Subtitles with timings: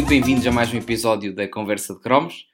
[0.00, 2.46] muito bem-vindos a mais um episódio da Conversa de Cromos.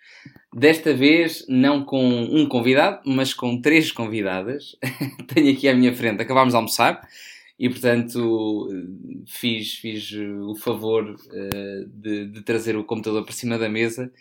[0.53, 4.75] Desta vez, não com um convidado, mas com três convidadas.
[5.33, 7.09] Tenho aqui à minha frente, acabámos de almoçar
[7.57, 8.69] e, portanto,
[9.29, 14.13] fiz, fiz o favor uh, de, de, trazer o computador para cima da mesa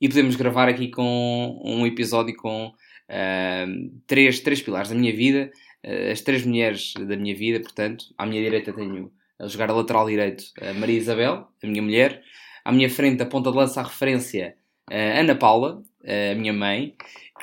[0.00, 5.52] e podemos gravar aqui com um episódio com uh, três, três pilares da minha vida,
[5.86, 9.72] uh, as três mulheres da minha vida, portanto, à minha direita tenho a jogar a
[9.72, 12.22] lateral direito a Maria Isabel, a minha mulher,
[12.64, 14.56] à minha frente a ponta de lança a referência
[14.90, 16.94] a Ana Paula, a minha mãe,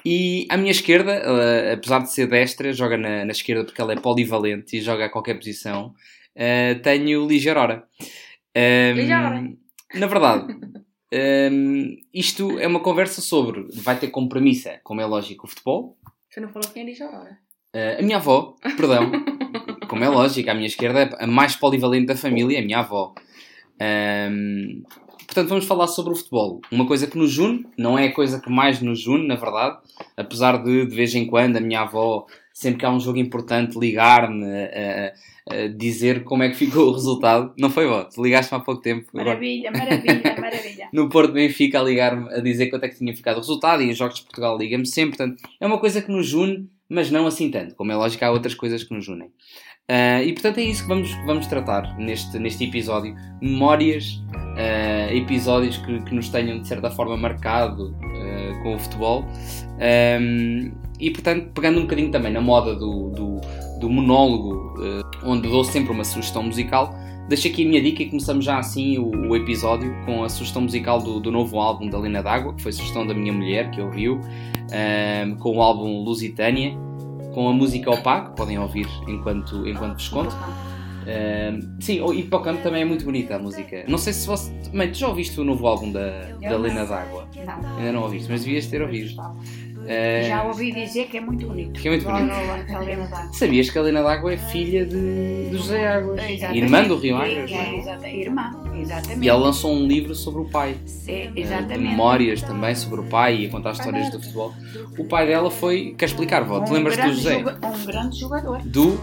[0.05, 3.93] e à minha esquerda, ela, apesar de ser destra, joga na, na, esquerda porque ela
[3.93, 5.93] é polivalente e joga a qualquer posição,
[6.83, 7.83] tenho Ligeirora.
[8.55, 9.57] Um,
[9.95, 10.55] Na verdade,
[11.51, 15.97] um, isto é uma conversa sobre, vai ter como premissa, como é lógico, o futebol.
[16.29, 17.37] Você não falou quem é Ligeirora?
[17.97, 19.11] A minha avó, perdão,
[19.89, 23.13] como é lógico, à minha esquerda, a mais polivalente da família é a minha avó.
[23.81, 24.83] Um,
[25.29, 26.59] portanto, vamos falar sobre o futebol.
[26.71, 29.77] Uma coisa que nos une, não é a coisa que mais nos une, na verdade,
[30.17, 33.77] apesar de, de vez em quando, a minha avó, sempre que há um jogo importante,
[33.77, 35.13] ligar-me a,
[35.49, 37.53] a, dizer como é que ficou o resultado.
[37.57, 38.09] Não foi, vó?
[38.17, 39.07] Ligaste-me há pouco tempo.
[39.13, 40.89] Maravilha, maravilha, maravilha.
[40.91, 43.91] no Porto Benfica, a ligar-me a dizer quanto é que tinha ficado o resultado e
[43.91, 45.15] em Jogos de Portugal liga-me sempre.
[45.15, 47.75] Portanto, é uma coisa que nos une, mas não assim tanto.
[47.75, 49.31] Como é lógico, há outras coisas que nos unem.
[49.89, 53.15] Uh, e portanto é isso que vamos, vamos tratar neste, neste episódio.
[53.41, 59.25] Memórias, uh, episódios que, que, nos tenham de certa forma marcado uh, com o futebol.
[60.21, 63.41] Um, e portanto, pegando um bocadinho também na moda do, do,
[63.79, 64.75] do monólogo,
[65.23, 66.93] onde dou sempre uma sugestão musical,
[67.27, 70.61] deixo aqui a minha dica e começamos já assim o, o episódio com a sugestão
[70.61, 73.81] musical do, do novo álbum da Lina D'Água, que foi sugestão da minha mulher que
[73.81, 74.19] ouviu,
[75.39, 76.77] com o álbum Lusitânia
[77.33, 80.35] com a música opaco, podem ouvir enquanto, enquanto vos conto.
[80.35, 83.83] Uh, sim, o canto também é muito bonita a música.
[83.87, 84.51] Não sei se você.
[84.71, 87.27] Mãe, tu já ouviste o novo álbum da, da Lena D'Água?
[87.77, 89.15] Ainda não ouviste, mas devias ter ouvido.
[89.89, 91.81] Uh, já ouvi dizer que é muito bonito.
[91.81, 93.33] Que é muito bonito.
[93.33, 96.21] Sabias que a Lena D'Água é filha de, de José Águas?
[96.53, 97.51] Irmã do Rio Águas?
[97.51, 99.25] É, é, irmã, exatamente.
[99.25, 100.77] E ela lançou um livro sobre o pai.
[101.07, 101.79] É, exatamente.
[101.79, 104.53] De memórias também sobre o pai e a contar histórias do futebol.
[104.95, 105.95] O pai dela foi.
[105.97, 106.59] Quer explicar, vó?
[106.59, 107.37] Um te lembras do José?
[107.37, 108.61] Um grande jogador.
[108.61, 108.95] Do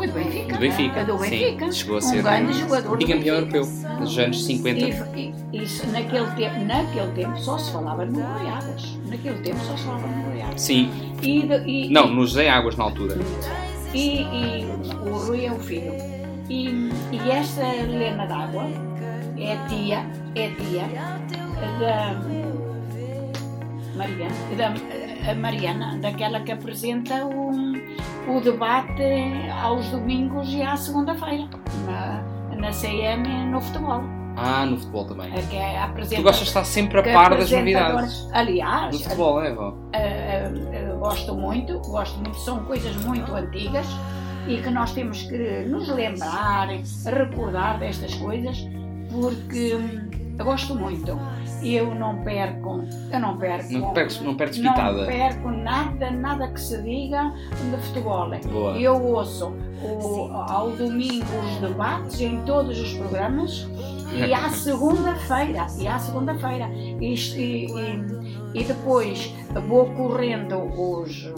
[0.00, 0.54] foi do Benfica.
[0.54, 1.04] Do Benfica.
[1.04, 1.66] Do Benfica.
[1.66, 3.66] Sim, chegou a ser um grande jogador e campeão europeu
[4.00, 4.80] nos anos 50.
[4.80, 8.98] E, e, isso naquele tempo, naquele tempo só se falava no Rui Águas.
[9.06, 10.60] Naquele tempo só se falava no Rui Águas.
[10.60, 10.90] Sim.
[11.22, 13.18] E de, e, Não, no José Águas na altura.
[13.92, 14.66] E, e
[15.06, 15.92] o Rui é o filho.
[16.48, 18.64] E, e esta Helena d'Água
[19.38, 20.88] é tia, é tia
[21.78, 22.16] da
[23.96, 27.69] Mariana, da, a Mariana, daquela que apresenta o,
[28.36, 29.02] o debate
[29.62, 31.48] aos domingos e à segunda-feira,
[31.86, 32.22] na,
[32.56, 34.02] na CM no futebol.
[34.36, 35.32] Ah, no futebol também.
[35.32, 35.86] Que é
[36.16, 38.28] tu gostas de estar sempre a par das novidades.
[38.32, 39.70] Aliás, no futebol, é, vó?
[39.70, 43.86] Uh, uh, gosto muito, gosto muito, são coisas muito antigas
[44.46, 46.68] e que nós temos que nos lembrar,
[47.04, 48.58] recordar destas coisas,
[49.10, 50.10] porque hum,
[50.42, 51.18] gosto muito.
[51.62, 53.72] Eu não perco, eu não perco.
[53.72, 54.98] Não perdes, não perdes pitada.
[54.98, 57.32] Não perco nada, nada que se diga
[57.70, 58.30] de futebol.
[58.50, 58.78] Boa.
[58.78, 63.68] Eu ouço o, ao domingo os debates em todos os programas
[64.14, 66.68] e à segunda-feira, e à segunda-feira.
[66.74, 67.66] E, e,
[68.54, 69.34] e, depois
[69.68, 71.30] vou correndo os,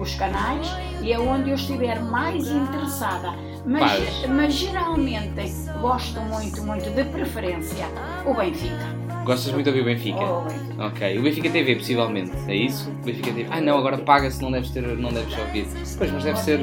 [0.00, 0.66] os canais
[1.02, 3.34] e é onde eu estiver mais interessada
[3.66, 5.50] mas, mas geralmente
[5.80, 7.86] gosto muito, muito de preferência
[8.26, 9.03] o Benfica.
[9.24, 10.20] Gostas muito de ouvir o Benfica?
[10.20, 11.18] Oh, Ok.
[11.18, 12.32] O Benfica TV, possivelmente.
[12.46, 12.90] É isso?
[12.90, 13.46] O Benfica TV.
[13.50, 15.66] Ah, não, agora paga-se, não deves, ter, não deves ouvir.
[15.96, 16.60] Pois, mas deve ser.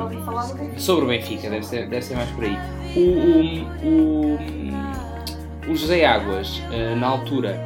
[0.77, 2.57] Sobre o Benfica, deve ser, deve ser mais por aí.
[2.95, 2.99] O,
[3.87, 4.37] o,
[5.67, 7.59] o, o José Águas, eh, na altura,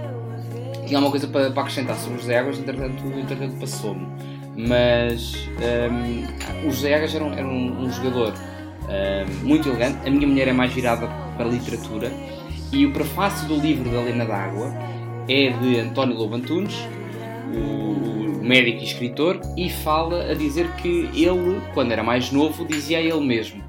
[0.86, 4.08] tinha alguma coisa para, para acrescentar sobre o José Águas, entretanto, entretanto passou-me.
[4.56, 10.08] Mas um, o José Águas era um, era um, um jogador uh, muito elegante.
[10.08, 12.10] A minha mulher é mais virada para a literatura
[12.76, 14.74] e o prefácio do livro da Lena d'Água
[15.30, 16.76] é de António Lobo Antunes,
[17.54, 22.98] o médico e escritor, e fala a dizer que ele, quando era mais novo, dizia
[22.98, 23.64] a ele mesmo: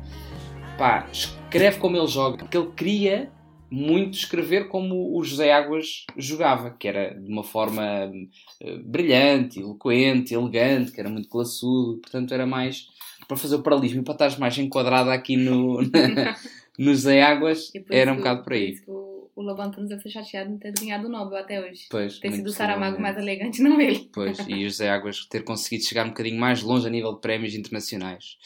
[0.76, 3.30] pá, escreve como ele joga, porque ele queria
[3.70, 10.34] muito escrever como o José Águas jogava, que era de uma forma uh, brilhante, eloquente,
[10.34, 12.88] elegante, que era muito classudo, portanto era mais
[13.28, 15.80] para fazer o paralelismo e para estares mais enquadrada aqui no,
[16.78, 18.80] no Zé Águas, era um bocado por aí.
[18.80, 19.06] Por
[19.36, 21.86] o Lobo Antunes deve ser chateado de não ter ganhado o Nobel até hoje.
[21.90, 24.08] Pois, ter sido o Saramago mais elegante, não ele.
[24.10, 27.20] Pois, e o José Águas ter conseguido chegar um bocadinho mais longe a nível de
[27.20, 28.38] prémios internacionais.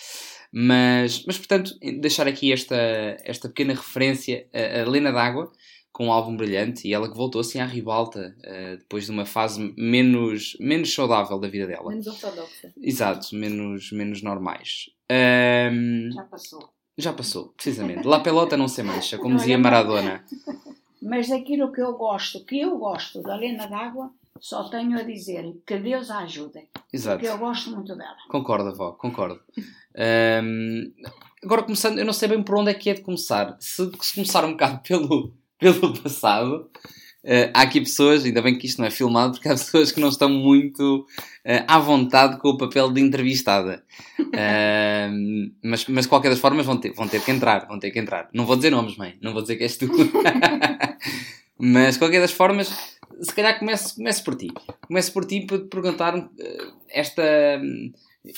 [0.52, 2.76] Mas, mas portanto, deixar aqui esta,
[3.24, 5.52] esta pequena referência a, a Lena d'Água,
[5.92, 9.24] com um álbum brilhante e ela que voltou assim à ribalta uh, depois de uma
[9.24, 11.88] fase menos, menos saudável da vida dela.
[11.88, 12.72] Menos ortodoxa.
[12.82, 14.90] Exato, menos, menos normais.
[15.08, 16.79] Um, Já passou.
[16.96, 18.06] Já passou, precisamente.
[18.08, 20.24] La pelota não se mancha, como dizia Maradona.
[21.02, 25.44] Mas aquilo que eu gosto, que eu gosto da Lena d'Água, só tenho a dizer
[25.66, 26.68] que Deus a ajude.
[26.92, 27.18] Exato.
[27.18, 28.16] Porque eu gosto muito dela.
[28.28, 29.40] Concordo, avó, concordo.
[29.96, 30.92] Ahm,
[31.42, 33.56] agora começando, eu não sei bem por onde é que é de começar.
[33.60, 36.70] Se, se começar um bocado pelo, pelo passado,
[37.22, 40.00] eh, há aqui pessoas, ainda bem que isto não é filmado, porque há pessoas que
[40.00, 41.06] não estão muito
[41.44, 43.84] eh, à vontade com o papel de entrevistada.
[44.18, 47.90] Ahm, mas, mas de qualquer das formas vão ter, vão ter que entrar, vão ter
[47.90, 48.28] que entrar.
[48.32, 49.86] Não vou dizer nomes, mãe, não vou dizer que és tu.
[51.58, 52.68] mas de qualquer das formas,
[53.20, 54.48] se calhar comece, comece por ti.
[54.86, 57.22] Comece por ti para te perguntar eh, esta.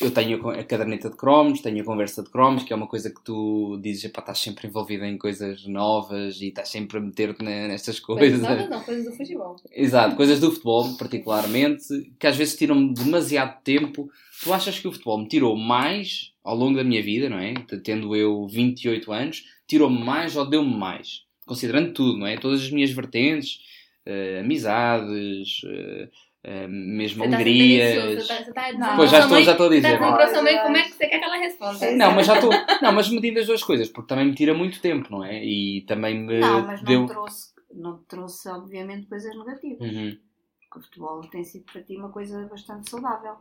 [0.01, 3.11] Eu tenho a caderneta de cromos, tenho a conversa de cromos, que é uma coisa
[3.11, 7.43] que tu dizes, pá, estás sempre envolvida em coisas novas e estás sempre a meter-te
[7.45, 8.49] ne- nestas Coisas coisas.
[8.49, 9.57] novas não, coisas do futebol.
[9.73, 14.09] Exato, coisas do futebol, particularmente, que às vezes tiram demasiado tempo.
[14.45, 17.53] Tu achas que o futebol me tirou mais ao longo da minha vida, não é?
[17.83, 21.23] Tendo eu 28 anos, tirou-me mais ou deu-me mais?
[21.45, 22.37] Considerando tudo, não é?
[22.37, 23.59] Todas as minhas vertentes,
[24.07, 26.09] eh, amizades, eh,
[26.45, 28.27] eh, mesmo Você tá alegrias.
[28.27, 28.97] Você tá, tá Não.
[28.97, 29.99] Pois já estou, já estou a dizer.
[29.99, 31.93] Tá não como é que você quer que ela responda.
[31.93, 32.51] Não, mas já estou.
[32.83, 35.45] Não, mas medindo as duas coisas, porque também me tira muito tempo, não é?
[35.45, 37.07] E também me Não, mas não deu.
[37.07, 39.81] trouxe, não trouxe, obviamente, coisas negativas.
[39.81, 40.19] Uhum,
[40.61, 43.37] Porque o futebol tem sido para ti uma coisa bastante saudável,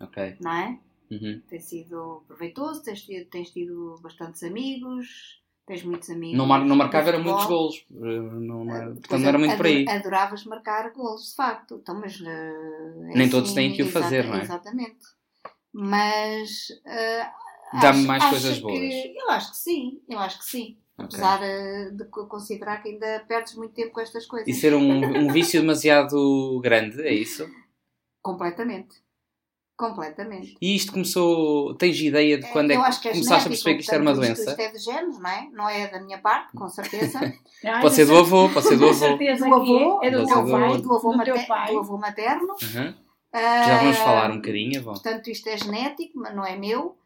[0.00, 0.36] ok.
[0.40, 0.78] não é?
[1.10, 1.40] Uhum.
[1.48, 6.38] Tem sido proveitoso, tens tido, tens tido bastantes amigos, tens muitos amigos.
[6.38, 7.86] Não, mar, não marcava era muitos golos.
[7.90, 9.82] eh, Não, Pois portanto, não era muito por aí.
[9.88, 11.74] ado- Adoravas marcar golos, de facto.
[11.82, 14.42] Então, mas, eh, é Nem todos têm que o fazer, não é?
[14.42, 15.04] Exatamente.
[15.72, 16.68] Mas.
[16.84, 17.26] eh,
[17.80, 18.94] Dá-me mais coisas que- boas.
[19.16, 20.78] eu acho que sim, eu acho que sim.
[20.98, 21.04] Ok.
[21.06, 21.40] Apesar
[21.92, 24.48] de co- considerar que ainda perdes muito tempo com estas coisas.
[24.48, 27.46] E ser um, um vício demasiado grande, é isso?
[28.22, 28.96] Completamente.
[29.76, 30.56] Completamente.
[30.60, 31.74] E isto começou.
[31.74, 34.14] Tens ideia de quando é eu que é começaste a perceber que isto era uma
[34.14, 34.50] doença?
[34.50, 35.48] Isto é de genes, não é?
[35.52, 37.18] Não é da minha parte, com certeza.
[37.64, 38.98] Ai, Pode ser do avô, pode ser do Com avô.
[38.98, 41.72] certeza Do avô, é, é do teu do pai, do avô, do mater- pai.
[41.72, 42.48] do avô materno.
[42.62, 42.94] Uhum.
[43.34, 44.92] Já vamos falar um bocadinho, avó.
[44.92, 46.96] Portanto, isto é genético, mas não é meu.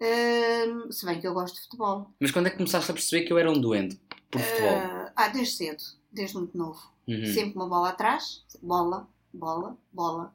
[0.00, 2.10] Ah, se bem que eu gosto de futebol.
[2.20, 4.00] Mas quando é que começaste a perceber que eu era um doente
[4.30, 4.70] por futebol?
[4.76, 5.82] Ah, ah, desde cedo,
[6.12, 6.80] desde muito novo.
[7.06, 7.24] Uhum.
[7.26, 10.34] Sempre uma bola atrás, bola, bola, bola.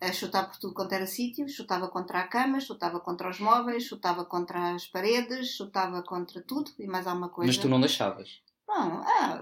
[0.00, 3.82] A chutar por tudo quanto era sítio, chutava contra a cama, chutava contra os móveis,
[3.84, 7.48] chutava contra as paredes, chutava contra tudo e mais alguma coisa.
[7.48, 8.40] Mas tu não deixavas.
[8.68, 9.40] Não, ah,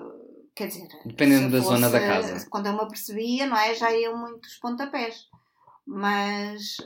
[0.55, 2.49] quer dizer, Dependendo da zona da fosse- casa.
[2.49, 3.75] Quando eu me apercebia, não é?
[3.75, 5.29] Já iam muitos pontapés.
[5.87, 6.76] Mas,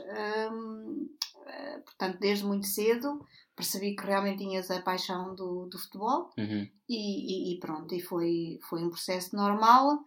[0.51, 1.07] hum,
[1.47, 3.25] eh, portanto, desde muito cedo
[3.55, 6.67] percebi que realmente tinhas a paixão do, do futebol Uhum.
[6.89, 9.99] e, e- e pronto, e foi, foi um processo normal.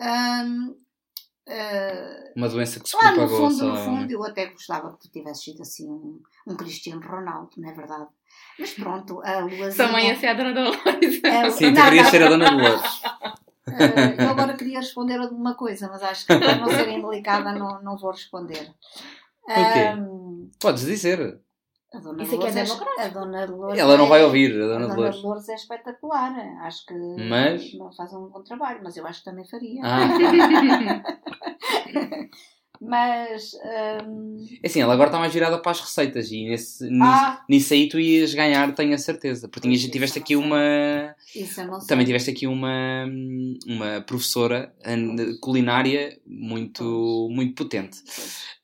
[0.00, 0.74] Hum,
[2.36, 3.64] Uma doença que se lá no propagou fundo, só.
[3.66, 7.68] no fundo, eu até gostava que tu tivesses sido assim um, um Cristiano Ronaldo, não
[7.68, 8.06] é verdade?
[8.58, 9.88] Mas pronto, a luazinha...
[9.88, 11.20] Mãe ia ser a dona Dolores.
[11.24, 13.02] a- Sim, tu não, querias não, ser a Dona Dolores.
[13.72, 17.52] eh, eu agora queria responder a uma coisa, mas acho que para não ser indelicada
[17.52, 18.72] não, não vou responder.
[19.48, 21.40] Ahm, Podes dizer.
[21.94, 23.00] A Dona Isso aqui é Dolores democrático.
[23.00, 25.22] a Dona Dolores Ela não é- vai ouvir, a A Dona Dona Dolores.
[25.22, 26.32] Dolores é espetacular.
[26.62, 26.94] Acho que
[27.28, 29.80] Mas- não faz um bom trabalho, mas eu acho que também faria.
[29.84, 29.98] Ah,
[32.84, 37.02] Mas ahm, é assim, ela agora está mais virada para as receitas e nesse, nisso,
[37.04, 37.44] Ah.
[37.48, 39.48] nisso aí tu ias ganhar, tenho a certeza.
[39.48, 41.14] Porque tinhas, tiveste aqui uma.
[41.34, 41.88] isso eu não sei.
[41.88, 43.06] Também tiveste aqui uma,
[43.66, 44.74] uma professora
[45.40, 48.02] culinária muito, muito potente.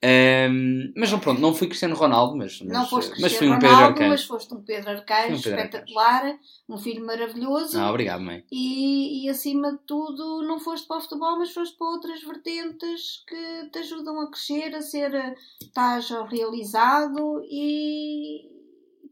[0.03, 3.53] Ahm, mas não, pronto, não fui Cristiano Ronaldo, mas, mas, não foste mas fui um
[3.59, 4.11] Pedro Ronaldo, Arcanjo.
[4.11, 7.79] mas foste um Pedro Arcanjo Fui um Pedro espetacular, um filho maravilhoso.
[7.79, 8.45] Ah, obrigado, mãe.
[8.51, 13.25] E, e acima de tudo, não foste para o futebol, mas foste para outras vertentes
[13.27, 15.35] que te ajudam a crescer, a ser.
[15.61, 18.49] estás realizado e.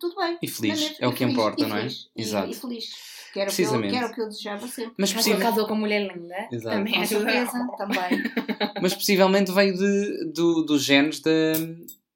[0.00, 0.38] tudo bem.
[0.42, 0.96] E feliz, mesmo?
[1.00, 1.80] é o que feliz, importa, não é?
[1.80, 2.50] feliz, e- Exato.
[2.50, 3.16] E, feliz.
[3.32, 3.90] Que era, o que eu, Precisamente.
[3.90, 4.94] que era o que eu desejava sempre.
[4.96, 6.76] Mas, Mas casou com mulher linda, Exato.
[6.76, 8.22] também Com certeza, também.
[8.80, 11.52] mas possivelmente veio de, do, dos genes de,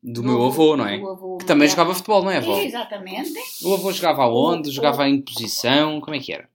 [0.02, 0.94] do, Do meu avô, não é?
[0.96, 2.58] avô Que também jogava futebol, não é, avó?
[2.58, 3.34] Exatamente.
[3.62, 4.70] O avô jogava aonde?
[4.70, 6.00] O- Jogava em posição?
[6.00, 6.48] Como é que era?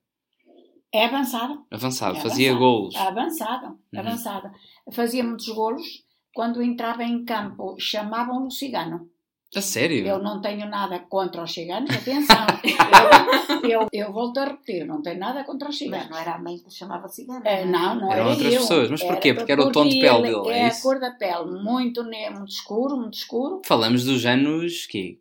[0.92, 1.64] É avançado.
[1.70, 2.72] Avançado, É fazia avançado.
[2.72, 2.96] golos.
[2.96, 3.66] Avançado.
[3.66, 4.00] Uhum.
[4.00, 4.50] Avançado.
[4.92, 6.04] Fazia muitos golos.
[6.36, 9.08] Quando entrava em campo, chamavam-no cigano.
[9.54, 10.06] A sério?
[10.06, 12.44] Eu não tenho nada contra os ciganos, atenção.
[13.62, 16.08] eu, eu, eu volto a repetir, não tenho nada contra os ciganos.
[16.08, 17.40] Mas não era a mãe que chamava cigana.
[17.42, 18.60] Eh, não, não Eram era outras eu.
[18.60, 18.90] pessoas.
[18.90, 19.32] Mas porquê?
[19.32, 22.04] Porque era o tom de pele ele- dele, é É a cor da pele, muito,
[22.04, 23.62] muito escuro, muito escuro.
[23.64, 25.18] Falamos dos anos, quê?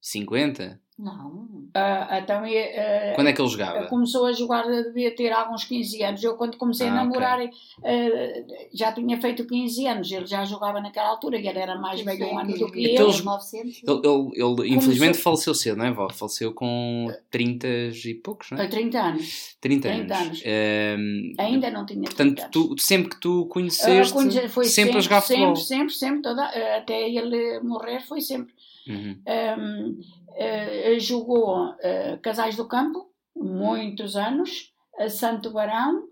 [0.00, 0.80] 50?
[0.98, 1.46] Não.
[1.74, 3.86] Ah, então, eh, Quando é que ele jogava?
[3.86, 6.24] começou a jogar, devia ter alguns 15 anos.
[6.24, 7.38] Eu, quando comecei Ah, a namorar,
[7.84, 10.10] eh, já tinha feito 15 anos.
[10.10, 13.04] Ele já jogava naquela altura, e ele era mais velho um ano do que Então
[13.06, 13.10] eu.
[13.12, 13.80] eles- 900.
[13.86, 16.08] Ele, ele- ele, infelizmente faleceu cedo, não é, vó?
[16.10, 18.64] Faleceu com 30 e poucos, não é?
[18.64, 19.56] Há 30 anos.
[19.60, 20.26] 30 30 anos.
[20.26, 20.42] anos.
[20.44, 22.76] Ehm, Ainda não tinha 30 Portanto, anos.
[22.76, 25.54] tu, sempre que tu Ah, conheceste, quando foi sempre, a jogar futebol.
[25.54, 26.22] Sempre, sempre, sempre.
[26.22, 26.44] Toda,
[26.76, 28.52] até ele morrer, foi sempre.
[28.88, 29.18] Uhum.
[29.26, 30.00] Ahm,
[30.34, 36.04] eh, jogou eh, Casais do Campo, muitos anos, a Santo Barão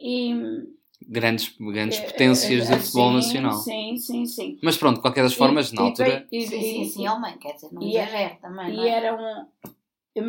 [0.00, 0.34] e.
[1.10, 3.52] Grandes, grandes eh, potências do futebol sim, nacional.
[3.52, 4.58] Sim, sim, sim.
[4.62, 6.28] Mas pronto, de qualquer das formas, E- na e altura.
[6.30, 8.90] e- Sim, sim, e- sim, homem, quer dizer, não e- exagero também, não E é?
[8.90, 9.46] era um.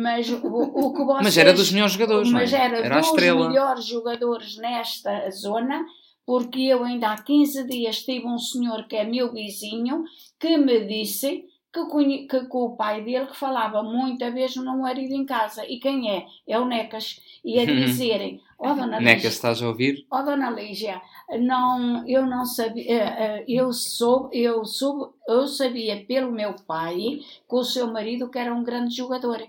[0.00, 1.22] Mas o, o que vocês.
[1.24, 2.56] Mas era dos melhores jogadores, Mas é?
[2.64, 3.48] era, Era dos estrela.
[3.48, 5.84] melhores jogadores nesta zona,
[6.24, 10.04] porque eu ainda há 15 dias tive um senhor que é meu vizinho
[10.38, 14.78] que me disse que, conhe- que com o pai dele que falava muita vez no
[14.78, 15.64] marido em casa.
[15.66, 16.26] E quem é?
[16.46, 17.20] É o Necas.
[17.44, 21.00] E a dizerem, ó dona Neca, Lígia, se estás a ouvir, ó dona Lígia,
[21.40, 26.96] não, eu não sabia, eh, eh, eu soube, eu soube, eu sabia pelo meu pai
[27.48, 29.40] que o seu marido que era um grande jogador.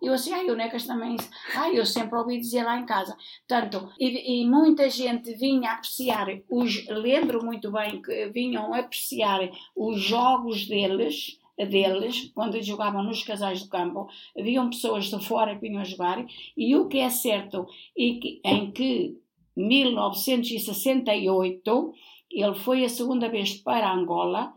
[0.00, 1.16] Eu assim, ai, o Necas também,
[1.56, 3.16] ai, eu sempre ouvi dizer lá em casa.
[3.48, 9.40] Portanto, e, e muita gente vinha apreciar, os, lembro muito bem que vinham apreciar
[9.74, 15.68] os jogos deles, deles, quando jogavam nos casais do campo, haviam pessoas de fora que
[15.68, 16.24] vinham jogar,
[16.56, 19.18] e o que é certo, e que, em que
[19.56, 21.92] 1968
[22.30, 24.54] ele foi a segunda vez para Angola,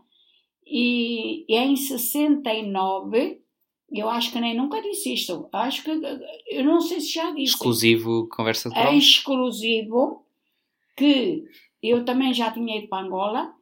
[0.66, 3.42] e em 69
[3.94, 5.50] eu acho que nem nunca disse isto.
[5.52, 7.52] Acho que eu não sei se já disse.
[7.54, 10.24] exclusivo conversa de É exclusivo
[10.96, 11.44] que
[11.82, 13.54] eu também já tinha ido para Angola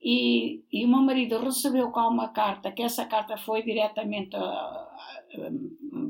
[0.00, 4.40] e, e o meu marido recebeu cá uma carta, que essa carta foi diretamente ah,
[4.40, 5.50] ah,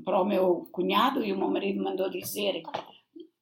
[0.04, 2.62] para o meu cunhado e o meu marido mandou dizer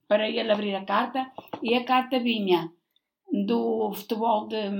[0.08, 1.30] para ele abrir a carta
[1.62, 2.70] e a carta vinha
[3.44, 4.70] do futebol de,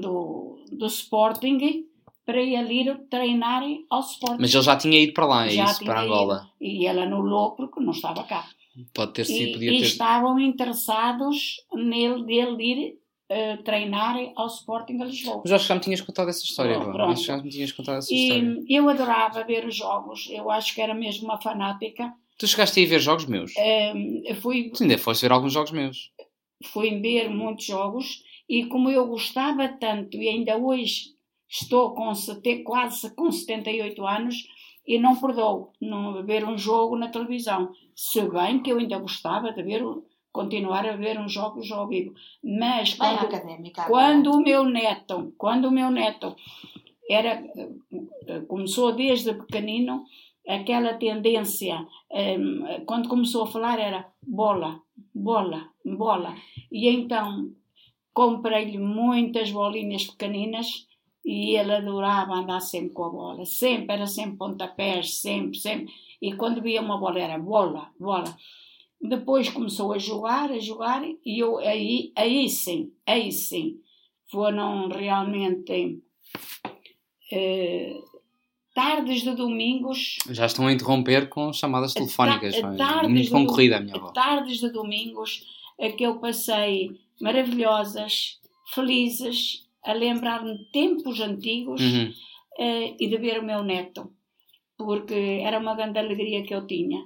[0.00, 1.86] do, do Sporting
[2.24, 4.40] para ele ir treinar ao Sporting.
[4.40, 6.12] Mas ele já tinha ido para lá, é Já isso, para ido.
[6.12, 6.50] Angola.
[6.60, 8.44] E ele anulou porque não estava cá.
[8.92, 9.86] Pode ter sido, E, podia e ter.
[9.86, 12.98] estavam interessados nele, dele ir
[13.28, 15.42] eh, treinar ao Sporting a Lisboa.
[15.44, 17.12] Mas acho que já me tinhas contado essa história, Oh, pronto.
[17.12, 18.64] Acho que já me tinhas contado essa história.
[18.68, 22.12] E eu adorava ver os jogos, eu acho que era mesmo uma fanática.
[22.38, 23.52] Tu chegaste a ir ver jogos meus?
[23.56, 26.10] Eh, fui, Tu ainda foste ver alguns jogos meus.
[26.72, 31.14] fui ver muitos jogos e como eu gostava tanto e ainda hoje
[31.48, 34.36] estou com sete- quase com 78 anos
[34.86, 37.72] e não perdoo não ver um jogo na televisão.
[37.94, 39.82] Se bem que eu ainda gostava de ver,
[40.36, 42.14] continuar a ver uns jogos ao vivo.
[42.44, 43.28] Mas quando,
[43.86, 46.36] quando o meu neto, quando o meu neto
[47.08, 47.42] era,
[48.26, 50.04] eh, começou desde pequenino,
[50.46, 52.38] aquela tendência, eh,
[52.86, 54.80] quando começou a falar era bola,
[55.14, 56.34] bola, bola.
[56.70, 57.50] E então
[58.12, 60.86] comprei-lhe muitas bolinhas pequeninas
[61.24, 63.44] e ele adorava andar sempre com a bola.
[63.46, 65.92] Sempre, era sempre pontapés, sempre, sempre.
[66.20, 68.36] E quando via uma bola era bola, bola.
[69.00, 73.78] Depois começou a jogar, a jogar, e eu aí, aí sim, aí sim,
[74.30, 76.00] foram realmente
[77.32, 77.94] eh,
[78.74, 82.58] tardes de domingos Já estão a interromper com chamadas telefónicas.
[82.60, 84.12] Ta- tardes Muito de concorrida a dom- minha avó.
[84.12, 85.46] Tardes de domingos
[85.80, 88.40] a que eu passei maravilhosas,
[88.74, 92.12] felizes, a lembrar-me de tempos antigos Uhum.
[92.58, 94.10] eh, e de ver o meu neto,
[94.76, 96.98] porque era uma grande alegria que eu tinha.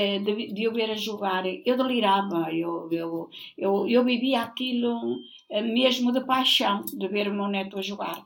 [0.00, 3.28] Eh, De, de eu ver a jogar, eu delirava, eu, eu,
[3.64, 4.94] eu, eu vivia aquilo
[5.48, 8.18] eh, mesmo de paixão, de ver o meu neto a jogar.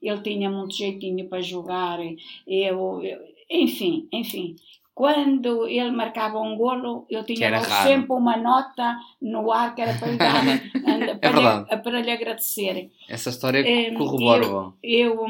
[0.00, 1.98] Ele tinha muito jeitinho para jogar,
[2.46, 4.54] eu, eu- enfim, enfim.
[4.94, 7.38] Quando ele marcava um golo, eu tinha
[7.84, 10.42] sempre uma nota no ar que era para lhe, dar,
[10.94, 11.70] anda- para, verdade.
[11.70, 12.90] lhe, para lhe agradecer.
[13.08, 14.72] Essa história Eh, corrobora, eu-.
[14.82, 15.26] Eu,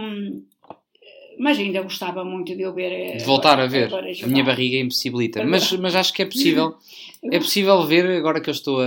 [1.39, 2.93] mas ainda gostava muito de eu ver.
[2.93, 3.87] eh, De voltar a ver.
[3.87, 5.41] agora A minha barriga impossibilita.
[5.41, 6.75] É Mas, mas acho que é possível.
[7.33, 8.87] É possível ver, agora que eu estou a,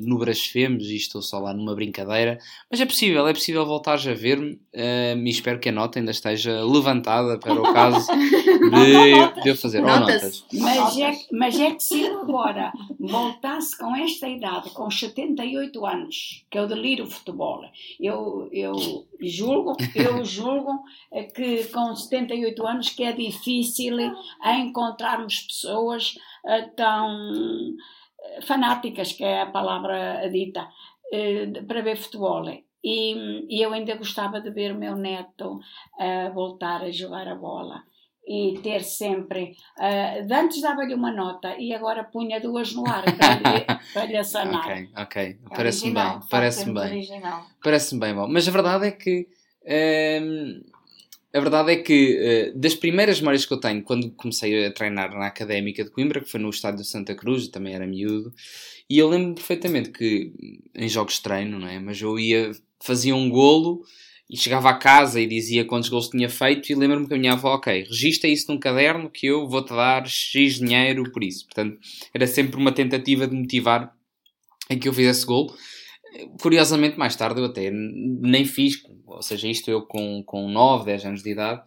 [0.00, 2.38] no Brasfemos e estou só lá numa brincadeira,
[2.70, 6.10] mas é possível, é possível voltares a ver-me hum, e espero que a nota ainda
[6.12, 9.80] esteja levantada para o caso de, de eu fazer.
[9.80, 10.22] Ou Notas.
[10.22, 10.44] notas.
[10.54, 16.44] Mas é, mas é que se eu agora voltasse com esta idade, com 78 anos,
[16.50, 17.60] que eu deliro o futebol,
[18.00, 23.96] eu, eu julgo, eu julgo eh, que com 78 anos que é difícil
[24.44, 26.14] encontrarmos pessoas
[26.46, 27.76] eh, tão
[28.20, 30.68] eh, fanáticas, que é a palavra dita,
[31.68, 32.44] para ver futebol.
[32.82, 35.60] E, e eu ainda gostava de ver o meu neto
[36.34, 37.84] voltar a jogar a bola.
[38.26, 39.56] E ter sempre.
[40.26, 43.64] de antes dava-lhe uma nota e agora punha duas no ar para lhe,
[43.94, 44.64] para lhe sanar.
[44.64, 45.22] Ok, ok.
[45.22, 46.18] É Parece-me bem.
[46.18, 47.06] de Parece-me é bem.
[47.62, 48.26] Parece-me bem bom.
[48.28, 49.28] Mas a verdade é que.
[50.22, 50.60] hum,
[51.36, 55.10] a verdade é que eh, das primeiras memórias que eu tenho quando comecei a treinar
[55.10, 58.32] na Académica de Coimbra, que foi no estádio de Santa Cruz, também era miúdo,
[58.88, 60.32] e eu lembro perfeitamente que
[60.74, 61.78] em jogos de treino, não é?
[61.78, 63.82] Mas eu ia, fazia um golo
[64.28, 67.32] e chegava a casa e dizia quantos golos tinha feito e lembro-me que a minha
[67.32, 71.44] avó, ok, registra isso num caderno que eu vou-te dar X dinheiro por isso.
[71.46, 71.78] Portanto,
[72.12, 73.94] era sempre uma tentativa de motivar
[74.68, 75.54] a que eu fizesse golo.
[76.40, 81.04] Curiosamente, mais tarde eu até nem fiz, ou seja, isto eu com, com 9, 10
[81.04, 81.62] anos de idade,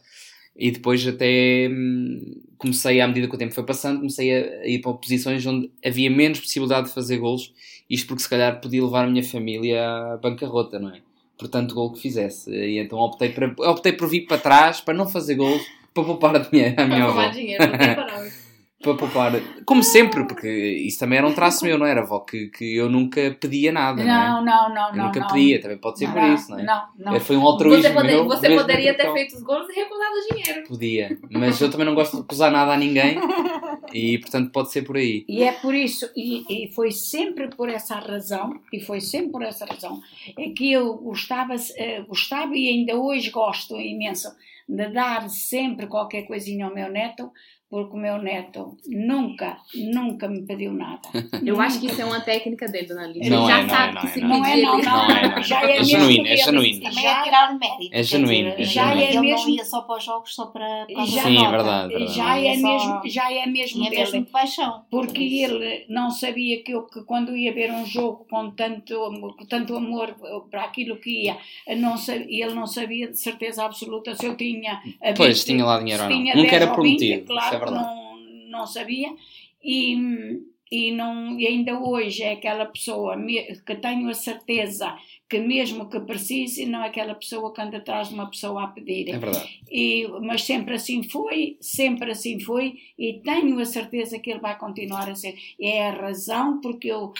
[0.56, 4.82] e depois até hum, comecei, à medida que o tempo foi passando, comecei a, ir
[4.82, 7.54] para posições onde havia menos possibilidade de fazer golos,
[7.90, 11.02] isto porque se calhar podia levar a minha família à bancarrota, não é?
[11.40, 12.52] Por tanto golo que fizesse.
[12.52, 16.50] E então optei, para, optei por vir para trás, para não fazer golos, para poupar
[16.50, 18.32] dinheiro à minha avó tomar dinheiro, não tem.
[18.82, 19.34] para poupar.
[19.66, 22.22] Como sempre, porque isso também era um traço meu, não era, avó?
[22.22, 24.28] Que, que eu nunca pedia nada, não, é?
[24.28, 25.06] Não, não, não, Eu não.
[25.08, 25.28] nunca não.
[25.28, 26.64] pedia, também pode ser por Não, isso, não é?
[26.64, 27.20] Não, não.
[27.20, 30.34] Foi um altruísmo Você, poderia, meu, você poderia ter feito os gols e recusado o
[30.34, 30.68] dinheiro.
[30.68, 33.20] Podia, mas eu também não gosto de recusar nada a ninguém
[33.94, 35.26] e, portanto, pode ser por aí.
[35.28, 39.44] E é por isso, e, e foi sempre por essa razão, e foi sempre por
[39.44, 40.02] essa razão,
[40.38, 44.30] é que eu gostava, eh, gostava e ainda hoje gosto imenso
[44.70, 47.32] de dar sempre qualquer coisinha ao meu neto,
[47.70, 51.02] porque o meu neto nunca, nunca me pediu nada.
[51.46, 51.64] Eu Nunca.
[51.68, 53.22] acho que isso é uma técnica dele, dona Lídia.
[53.22, 54.84] Ele Não já é, não sabe é, que não se é, Não é, não, não,
[54.84, 55.44] Não é, não é.
[55.44, 56.82] já É é, genuíno, é genuíno.
[56.82, 57.90] Também Já- é tirar o mérito.
[57.92, 60.86] É genuíno, é Já ele é não mesmo- ia só para os jogos, só para,
[60.92, 61.50] para Já- Sim, nota.
[61.52, 62.14] verdade, verdade.
[62.16, 64.84] Já é Só- mesmo, já é mesmo Tinha mesmo de paixão.
[64.90, 69.36] Porque ele não sabia que eu que quando ia ver um jogo com tanto, amor-
[69.38, 70.16] com tanto amor
[70.50, 71.38] para aquilo que ia,
[71.78, 74.82] não sabia, ele não sabia de certeza absoluta se eu tinha.
[75.02, 76.20] a Pois, 20, tinha lá dinheiro se ou não.
[76.26, 78.20] Nunca 10 era ou 20, prometido, claro é não,
[78.50, 79.10] não sabia.
[79.64, 79.96] E,
[80.72, 83.16] e, não, e ainda hoje é aquela pessoa
[83.66, 84.96] que tenho a certeza
[85.30, 88.68] que mesmo que precise, não é aquela pessoa que anda atrás de uma pessoa a
[88.68, 89.10] pedir.
[89.14, 89.62] É verdade.
[89.70, 94.58] E, mas sempre assim foi, sempre assim foi, e tenho a certeza que ele vai
[94.58, 95.36] continuar a ser.
[95.62, 97.14] É a razão porque eu,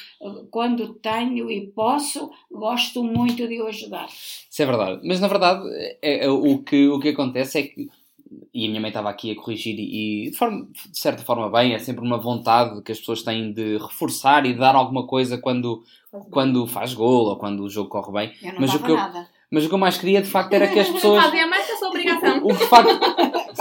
[0.50, 4.08] quando tenho e posso, gosto muito de o ajudar.
[4.08, 5.02] Isso é verdade.
[5.08, 5.62] Mas na verdade,
[6.02, 7.88] é, é- o, que, o que acontece é que.
[8.54, 11.50] E a minha mãe estava aqui a corrigir, e, e de, forma- de certa forma
[11.50, 15.08] bem, é sempre uma vontade que as pessoas têm de reforçar e de dar alguma
[15.08, 15.84] coisa quando,
[16.30, 18.34] quando faz gol ou quando o jogo corre bem.
[18.44, 19.28] Eu não Mas o que eu- nada.
[19.52, 21.24] Mas o que eu mais queria de facto era que as pessoas.
[21.24, 22.38] Fazia mais que a sua obrigação.
[22.44, 23.00] O que de facto.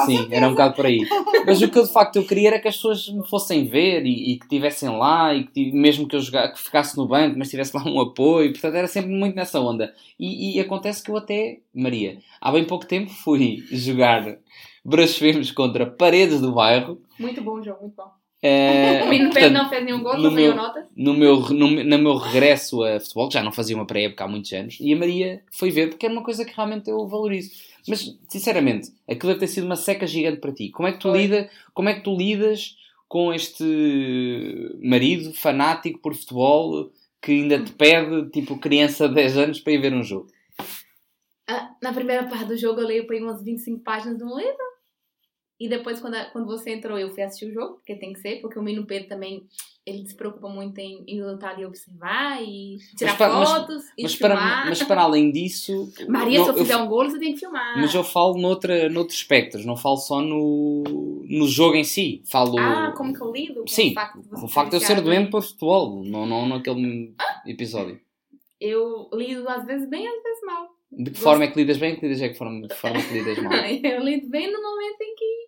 [0.07, 1.01] Sim, era um bocado por aí.
[1.47, 4.05] Mas o que eu, de facto eu queria era que as pessoas me fossem ver
[4.07, 7.39] e, e que estivessem lá e que mesmo que eu joga- que ficasse no banco,
[7.39, 8.53] mas tivesse lá um apoio.
[8.53, 9.95] Portanto, era sempre muito nessa onda.
[10.19, 14.37] E, e acontece que eu até, Maria, há bem pouco tempo fui jogar
[14.85, 17.01] Brasfemos contra Paredes do Bairro.
[17.19, 18.11] Muito bom jogo, muito bom.
[19.03, 20.85] O menino portanto, não fez nenhum gol, no não meu- notas.
[20.97, 24.29] no meu, no, no meu regresso a futebol, que já não fazia uma pré-época há
[24.29, 27.51] muitos anos, e a Maria foi ver, porque era uma coisa que realmente eu valorizo.
[27.88, 30.70] Mas, sinceramente, aquilo deve ter sido uma seca gigante para ti.
[30.70, 32.77] Como é que tu, lida, como é que tu lidas
[33.09, 39.61] com este marido fanático por futebol que ainda te pede, tipo, criança de 10 anos
[39.61, 40.29] para ir ver um jogo?
[41.48, 44.37] Ah, na primeira parte do jogo eu leio por aí umas 25 páginas de um
[44.37, 44.67] livro.
[45.61, 48.21] E depois, quando, a- quando você entrou, eu fui assistir o jogo, porque tem que
[48.21, 49.42] ser, porque o menino Pedro também,
[49.85, 54.03] ele se preocupa muito em, em lutar e observar e tirar para- mas- fotos e
[54.05, 54.68] Mas para, filmar.
[54.68, 55.92] mas para além disso...
[56.09, 57.77] Maria, não, se eu fizer eu, um golo, você tem que filmar.
[57.77, 60.85] Mas eu falo noutra, noutros espectros, não falo só no,
[61.29, 62.23] no jogo em si.
[62.31, 62.57] Falo...
[62.59, 65.01] Ah, como que eu lido com Sim, o facto de o facto de eu ser
[65.01, 67.14] doente em- por futebol, não, não naquele
[67.47, 68.01] episódio.
[68.61, 70.68] Eu lido às vezes bem, às vezes mal.
[70.90, 71.23] De que Gosto.
[71.23, 73.53] forma é que lidas bem que lidas é que forma, de forma que lidas mal?
[73.85, 75.48] Eu lido bem no momento em que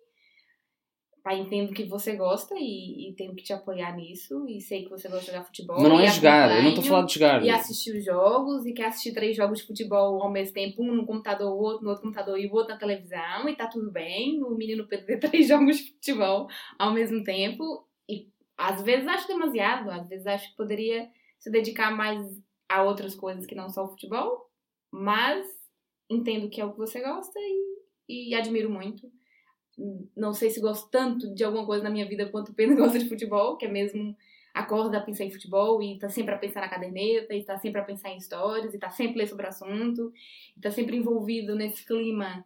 [1.23, 4.47] Pai, entendo que você gosta e, e tenho que te apoiar nisso.
[4.47, 5.79] E sei que você gosta de jogar futebol.
[5.79, 7.43] Mas não é jogar, eu não acompanho, falar de jogar.
[7.43, 10.95] E assistir os jogos, e quer assistir três jogos de futebol ao mesmo tempo, um
[10.95, 13.91] no computador, o outro no outro computador e o outro na televisão, e tá tudo
[13.91, 14.43] bem.
[14.43, 16.47] O menino Pedro vê três jogos de futebol
[16.79, 17.87] ao mesmo tempo.
[18.09, 21.07] E às vezes acho demasiado, às vezes acho que poderia
[21.39, 22.25] se dedicar mais
[22.67, 24.49] a outras coisas que não só o futebol,
[24.91, 25.45] mas
[26.09, 29.11] entendo que é o que você gosta e, e admiro muito.
[30.15, 32.99] Não sei se gosto tanto de alguma coisa na minha vida quanto o Pedro gosta
[32.99, 34.15] de futebol, que é mesmo
[34.53, 37.79] acorda a pensar em futebol e tá sempre a pensar na caderneta, e tá sempre
[37.79, 40.13] a pensar em histórias, e tá sempre ler sobre o assunto,
[40.57, 42.45] e tá sempre envolvido nesse clima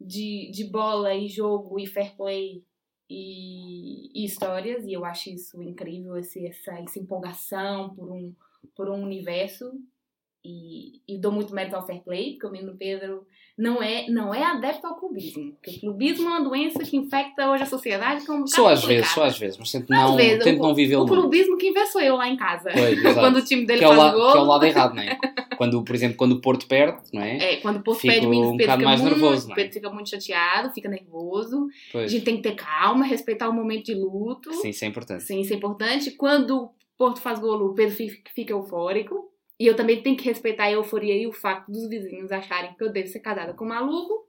[0.00, 2.64] de, de bola e jogo e fair play
[3.08, 8.34] e, e histórias, e eu acho isso incrível, esse, essa, essa empolgação por um,
[8.74, 9.72] por um universo.
[10.44, 13.26] E, e dou muito mérito ao fair play, porque o menino Pedro
[13.56, 15.52] não é, não é adepto ao clubismo.
[15.52, 19.10] Porque o clubismo é uma doença que infecta hoje a sociedade como Só às vezes,
[19.10, 22.00] só às vezes, mas tento não, vezes, tento o, não viver O clubismo que inventou
[22.02, 22.70] eu lá em casa.
[22.72, 24.32] Pois, quando o time dele que é, o faz gol.
[24.32, 25.18] que é o lado errado, não é?
[25.56, 27.54] Quando, por exemplo, quando o Porto perde, não é?
[27.54, 29.52] É, quando o Porto Fico perde, o menino um Pedro fica mais muito, nervoso, não
[29.52, 29.56] é?
[29.56, 31.68] Pedro fica muito chateado, fica nervoso.
[31.88, 32.10] A Pois.
[32.10, 34.52] gente tem que ter calma, respeitar o momento de luto.
[34.52, 35.22] Sim, isso é importante.
[35.22, 36.10] Sim, isso é importante.
[36.10, 37.94] Quando o Porto faz gol, o Pedro
[38.34, 39.32] fica eufórico.
[39.58, 42.82] E eu também tenho que respeitar a euforia e o fato dos vizinhos acharem que
[42.82, 44.24] eu devo ser casada com um maluco,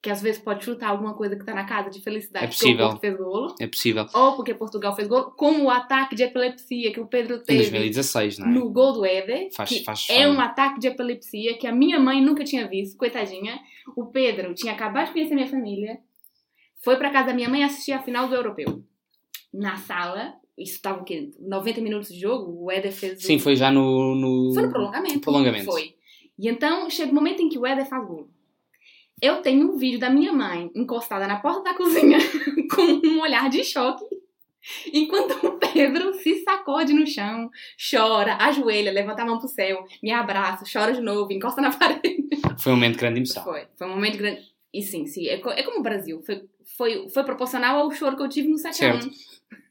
[0.00, 2.64] que às vezes pode chutar alguma coisa que tá na casa de felicidade É porque
[2.64, 2.88] o possível.
[2.88, 4.06] Porto fez golo, É possível.
[4.14, 7.58] ou porque Portugal fez golo, como o ataque de epilepsia que o Pedro Em teve
[7.62, 8.50] 2016, não é?
[8.50, 10.34] no gol do Éder, Faz- que faz é fama.
[10.36, 13.58] um ataque de epilepsia que a minha mãe nunca tinha visto, coitadinha.
[13.96, 15.98] O Pedro tinha acabado de conhecer minha família,
[16.84, 18.84] foi pra casa da minha mãe assistir a final do Europeu.
[19.52, 21.30] Na sala, isso tava o quê?
[21.38, 23.20] 90 minutos de jogo, o Éder fez o...
[23.20, 24.14] Sim, foi já no.
[24.14, 24.52] no...
[24.52, 25.20] Foi no prolongamento.
[25.20, 25.64] Prolongamento.
[25.64, 25.94] Foi.
[26.38, 28.28] E então, chega o momento em que o Éder faz gol.
[29.20, 32.18] Eu tenho um vídeo da minha mãe encostada na porta da cozinha
[32.74, 34.04] com um olhar de choque.
[34.92, 37.48] Enquanto o Pedro se sacode no chão,
[37.90, 42.28] chora, ajoelha, levanta a mão pro céu, me abraça, chora de novo, encosta na parede.
[42.58, 43.44] Foi um momento de grande emoção.
[43.44, 44.42] Foi, foi um momento grande.
[44.72, 46.20] E sim, sim, é, é como o Brasil.
[46.24, 46.44] Foi,
[46.76, 48.72] foi, foi proporcional ao choro que eu tive no 7x1.
[48.74, 49.08] Certo.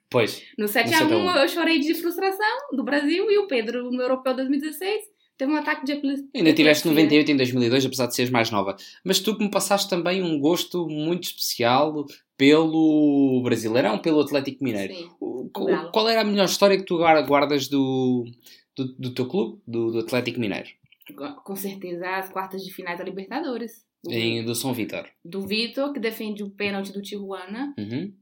[0.10, 0.42] Pois.
[0.58, 1.38] No No 7 a 7x1 1.
[1.38, 5.04] eu chorei de frustração do Brasil e o Pedro, no Europeu 2016,
[5.38, 6.28] teve um ataque de epilepsia.
[6.34, 8.76] Ainda tiveste 98 em 2002, apesar de seres mais nova.
[9.04, 12.06] Mas tu que me passaste também um gosto muito especial
[12.38, 14.94] pelo Brasileirão, pelo Atlético Mineiro.
[14.94, 15.10] Sim.
[15.54, 15.92] Galo.
[15.92, 18.26] qual era a melhor história que tu guarda- guardas do,
[18.76, 20.68] do, do teu clube, do, do Atlético Mineiro?
[21.44, 23.86] Com certeza, as quartas de finais da Libertadores.
[24.04, 25.06] Do, Em, do São Vítor.
[25.26, 27.74] do Vitor, que defende o pênalti do Tijuana.
[27.78, 28.14] Uhum.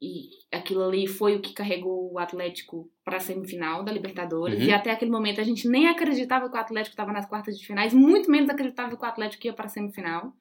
[0.00, 4.60] E aquilo ali foi o que carregou o Atlético para a semifinal da Libertadores.
[4.60, 4.66] Uhum.
[4.66, 7.66] E até aquele momento a gente nem acreditava que o Atlético estava nas quartas de
[7.66, 10.32] finais, muito menos acreditava que o Atlético ia para a semifinal.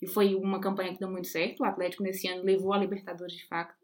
[0.00, 1.60] E foi uma campanha que deu muito certo.
[1.60, 3.74] O Atlético nesse ano levou a Libertadores de fato.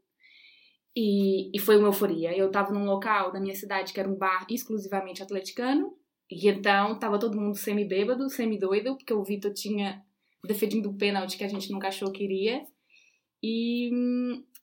[0.96, 2.36] E, e foi uma euforia.
[2.36, 5.92] Eu estava num local da minha cidade que era um bar exclusivamente atleticano.
[6.30, 10.02] E então tava todo mundo semi-bêbado, semi-doido, porque o Vitor tinha
[10.46, 12.62] defendido o pênalti que a gente nunca achou que iria.
[13.42, 13.90] E,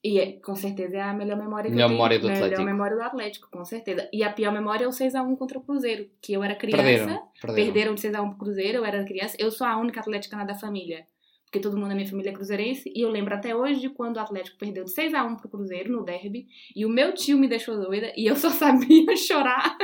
[0.03, 1.97] e é, com certeza é a melhor memória que Melhor eu tenho.
[1.97, 2.63] memória do melhor Atlético.
[2.63, 4.09] memória do Atlético, com certeza.
[4.11, 6.81] E a pior memória é o 6x1 contra o Cruzeiro, que eu era criança.
[6.83, 7.21] Perderam.
[7.41, 7.55] Perderam.
[7.73, 9.35] Perderam de 6x1 pro Cruzeiro, eu era criança.
[9.39, 11.05] Eu sou a única atleticana da família.
[11.45, 12.91] Porque todo mundo na minha família é cruzeirense.
[12.95, 16.03] E eu lembro até hoje de quando o Atlético perdeu de 6x1 pro Cruzeiro no
[16.03, 16.47] derby.
[16.75, 18.11] E o meu tio me deixou doida.
[18.15, 19.77] E eu só sabia chorar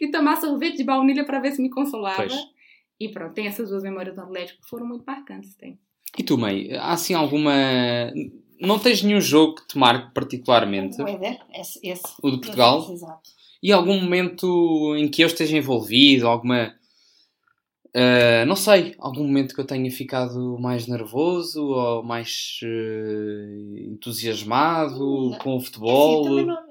[0.00, 2.16] e tomar sorvete de baunilha pra ver se me consolava.
[2.18, 2.34] Pois.
[3.00, 5.54] E pronto, tem essas duas memórias do Atlético que foram muito marcantes.
[5.56, 5.78] Tem.
[6.16, 7.52] E tu, mãe, há assim alguma.
[8.60, 11.00] Não tens nenhum jogo que te marque particularmente?
[11.00, 12.02] O Éder, esse, esse.
[12.22, 12.80] O de Portugal?
[12.82, 13.30] Esse, exato.
[13.62, 16.26] E algum momento em que eu esteja envolvido?
[16.28, 16.74] Alguma.
[17.94, 25.30] ah, não sei, algum momento que eu tenha ficado mais nervoso ou mais ah, entusiasmado
[25.30, 25.38] Não.
[25.38, 26.38] com o Assim, futebol?
[26.38, 26.67] eu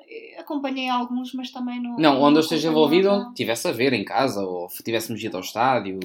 [0.47, 1.97] acompanhei alguns, mas também não.
[1.97, 5.43] Não, onde eu esteja envolvido, onde tivesse a ver em casa, ou tivéssemos ido ao
[5.43, 5.99] estádio,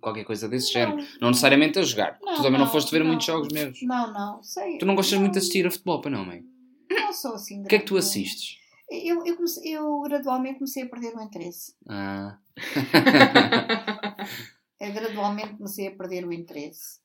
[0.00, 0.98] qualquer coisa desse género.
[0.98, 2.18] Não, Não necessariamente a jogar.
[2.22, 3.06] Não, tu também não, não, foste ver não.
[3.06, 3.82] muitos jogos meus.
[3.82, 4.78] Não, não, sei.
[4.78, 6.44] Tu não gostas Não, muito de assistir a futebol, para não, mãe?
[6.90, 7.62] Não sou assim.
[7.62, 8.58] O que é que tu assistes?
[8.90, 11.74] Eu, eu, comecei- eu gradualmente comecei a perder o interesse.
[11.88, 12.38] Ah.
[14.78, 17.00] Eu gradualmente comecei a perder o interesse.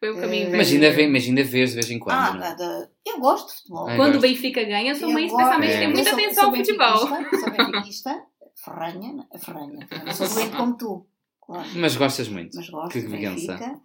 [0.00, 0.48] Foi o caminho.
[0.54, 2.48] Eh, mas, ainda vê, mas ainda vês de vez em quando, ah, não é?
[2.50, 2.92] nada.
[3.04, 3.88] Eu gosto de futebol.
[3.88, 4.20] Ah, Quando o.
[4.20, 5.88] Benfica ganha, mãe Eu especialmente tem É.
[5.88, 6.98] muita sou- atenção sou ao futebol.
[7.40, 8.22] Sou benfiquista,
[8.64, 9.88] ferranha, ferranha.
[10.14, 11.06] Sou doente como tu,
[11.40, 11.68] claro.
[11.76, 12.56] Mas gostas muito.
[12.56, 13.80] Mas gosto Que de vingança.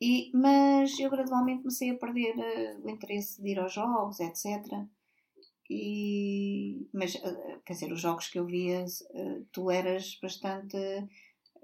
[0.00, 4.46] E, mas eu gradualmente comecei a perder eh, o interesse de ir aos jogos, etc.
[5.70, 10.76] E, mas, eh, quer dizer, os jogos que eu via, eh, tu eras bastante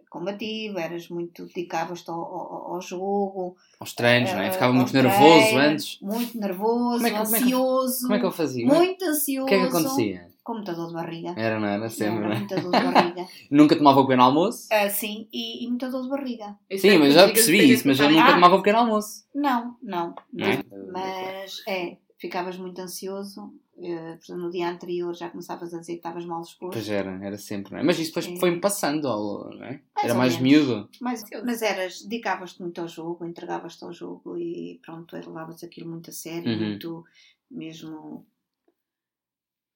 [0.08, 3.56] combativo, eras muito, dedicavas-te ao, ao, ao jogo.
[3.80, 4.48] Aos treinos, não é?
[4.48, 5.98] eh, Ficava muito nervoso antes.
[6.00, 8.00] Muito nervoso, Como é que- como é que- ansioso.
[8.02, 8.66] Como é que eu fazia?
[8.66, 9.44] Muito ansioso.
[9.44, 10.28] O que é que acontecia?
[10.42, 11.34] Com muita dor de barriga.
[11.36, 11.90] Era, não era?
[11.90, 12.38] Sempre, Era não é?
[12.38, 13.26] muita dor de barriga.
[13.50, 14.66] Nunca tomava o pequeno almoço?
[14.72, 16.56] Ah, sim, e, e muita dor de barriga.
[16.78, 18.32] Sim, mas já percebi isso, mas eu nunca Ah.
[18.34, 19.24] tomava o pequeno almoço.
[19.34, 20.14] Não, não.
[20.32, 20.62] Não é?
[20.90, 23.52] Mas é, ficavas muito ansioso.
[23.78, 26.72] Portanto, no dia anterior já começavas a dizer que estavas mal disposto.
[26.72, 27.82] Pois era, era sempre, não é?
[27.82, 28.38] Mas isso depois Sim.
[28.38, 29.80] foi-me passando, ao- não é?
[29.94, 30.66] Mais Era mais menos.
[30.66, 30.88] miúdo.
[31.00, 31.46] Mas, Ansioso.
[31.46, 36.12] mas eras, dedicavas-te muito ao jogo, entregavas-te ao jogo e pronto, levavas aquilo muito a
[36.12, 36.58] sério, Uhum.
[36.68, 37.04] muito
[37.50, 38.26] mesmo.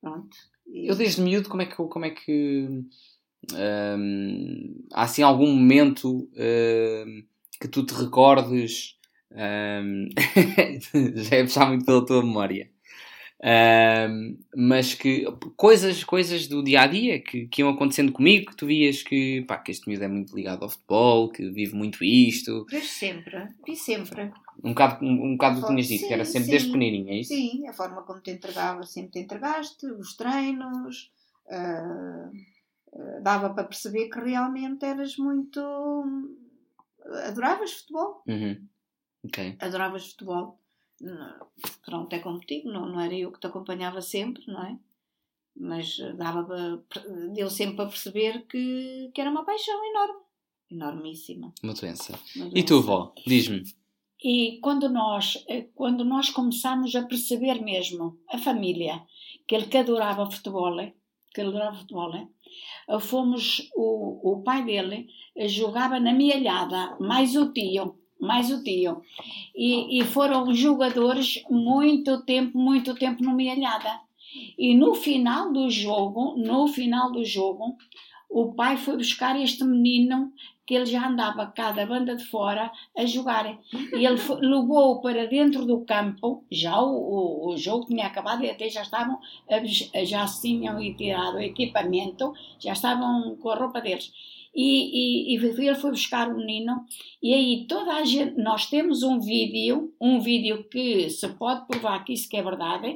[0.01, 0.37] Pronto.
[0.67, 2.85] E- Eu desde miúdo, como é que, como é que
[3.99, 7.25] hum, há assim algum momento hum,
[7.61, 8.99] que tu te recordes
[9.31, 10.09] hum,
[11.17, 12.71] já é puxar muito pela tua memória
[13.45, 15.25] Ahm, mas que
[15.57, 19.43] coisas, coisas do dia a dia que, que iam acontecendo comigo, que tu vias que,
[19.43, 22.65] pá, que este miúdo é muito ligado ao futebol, que vive muito isto.
[22.71, 24.33] Vejo sempre, vi sempre.
[24.63, 26.51] Um bocado, um, um bocado do que tinhas dito, que era Sim, sempre sim.
[26.53, 27.35] desde pequenininho, é isso?
[27.35, 31.11] Sim, a forma como te entregava, sempre te entregaste, os treinos,
[31.51, 32.31] ah,
[33.23, 35.61] dava para perceber que realmente eras muito.
[37.27, 38.23] adoravas futebol.
[38.29, 38.69] Uhum.
[39.25, 39.57] Ok.
[39.61, 40.62] adoravas futebol.
[41.03, 41.47] Não-
[41.85, 44.79] Pronto, é como te digo, não, não era eu que te acompanhava sempre, não é?
[45.55, 46.45] Mas dava
[46.89, 47.03] para-
[47.35, 50.21] deu sempre para perceber que, que era uma paixão enorme.
[50.71, 51.53] Enormíssima.
[51.63, 52.19] Uma doença.
[52.37, 52.87] Uma E tu, doença.
[52.87, 53.13] vó?
[53.27, 53.63] Diz-me.
[54.25, 59.03] E quando nós, eh, quando nós começamos a perceber mesmo, a família,
[59.47, 60.95] que ele que adorava futebol, eh,
[61.35, 65.09] que ele adorava futebol, eh, fomos, o, o pai dele
[65.49, 69.03] jogava na mielhada, mais o tio, mais o tio.
[69.55, 74.01] E, e foram jogadores muito tempo, muito tempo no mielhada.
[74.57, 77.77] E no final do jogo, no final do jogo,
[78.31, 80.33] o pai foi buscar este menino
[80.65, 83.59] que ele já andava cá da banda de fora a jogar.
[83.75, 88.51] E ele levou-o para dentro do campo, já o, o, o jogo tinha acabado e
[88.51, 89.19] até já estavam,
[90.05, 94.13] já tinham tirado o equipamento, já estavam com a roupa deles.
[94.55, 96.85] E, e, e ele foi buscar o menino
[97.23, 102.05] e aí toda a gente, nós temos um vídeo, um vídeo que se pode provar
[102.05, 102.95] que isso que é verdade,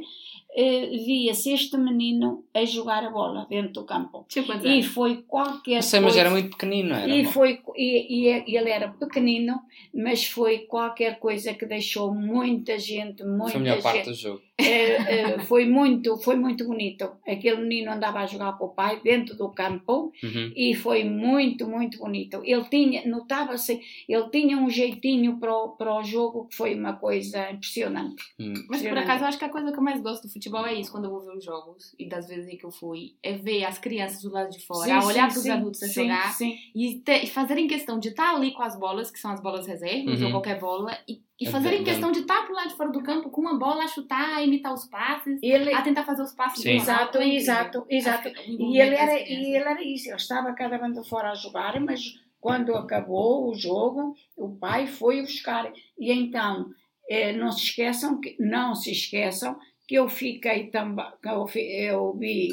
[0.55, 4.27] eh, via-se este menino a jogar a bola dentro do campo.
[4.47, 4.87] Quantos E anos?
[4.87, 7.09] foi qualquer sei, mas coisa- era muito pequenino, era?
[7.15, 9.59] e foi e, e- e ele era pequenino,
[9.95, 14.09] mas foi qualquer coisa que deixou muita gente, muita Foi a melhor parte gente.
[14.11, 14.43] do jogo.
[14.59, 14.97] Eh,
[15.35, 17.11] eh, foi muito, foi muito bonito.
[17.29, 20.53] Aquele menino andava a jogar com o pai dentro do campo Uhum.
[20.57, 22.41] e foi muito, muito bonito.
[22.43, 26.95] Ele tinha, notava-se, ele tinha um jeitinho para o, para o jogo que foi uma
[26.95, 28.23] coisa impressionante.
[28.41, 28.55] Hum.
[28.55, 29.05] Mas por Impressionante.
[29.05, 31.05] acaso eu acho que a coisa que eu mais gosto do futebol é isso, quando
[31.05, 33.79] eu vou ver os jogos, e das vezes em que eu fui, é ver as
[33.79, 36.95] crianças do lado de fora, a olhar para os adultos a sim, jogar Sim, e,
[37.01, 40.19] ter- e fazerem questão de estar ali com as bolas, que são as bolas reservas,
[40.21, 40.27] Uhum.
[40.27, 42.91] ou qualquer bola, e, e É fazerem bem- questão de estar pro lado de fora
[42.91, 46.23] do campo com uma bola a chutar, a imitar os passes, Ele, a tentar fazer
[46.23, 46.77] os passes Sim.
[46.77, 48.29] Exato, é exato, exato.
[48.29, 51.79] O E ele, era, e ele era isso, ele estava cada banda fora a jogar,
[51.81, 52.01] mas
[52.41, 55.71] quando acabou o jogo, o pai foi buscar.
[55.99, 56.71] E então,
[57.09, 62.49] eh, não se esqueçam, que, não se esqueçam que eu fiquei também, eu, eu vi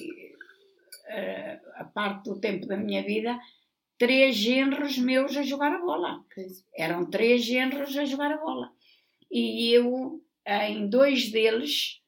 [1.08, 3.40] eh, a parte do tempo da minha vida,
[3.98, 6.24] três genros meus a jogar a bola.
[6.34, 6.64] Pois.
[6.76, 8.72] Eram três genros a jogar a bola.
[9.32, 12.02] E eu, em dois deles,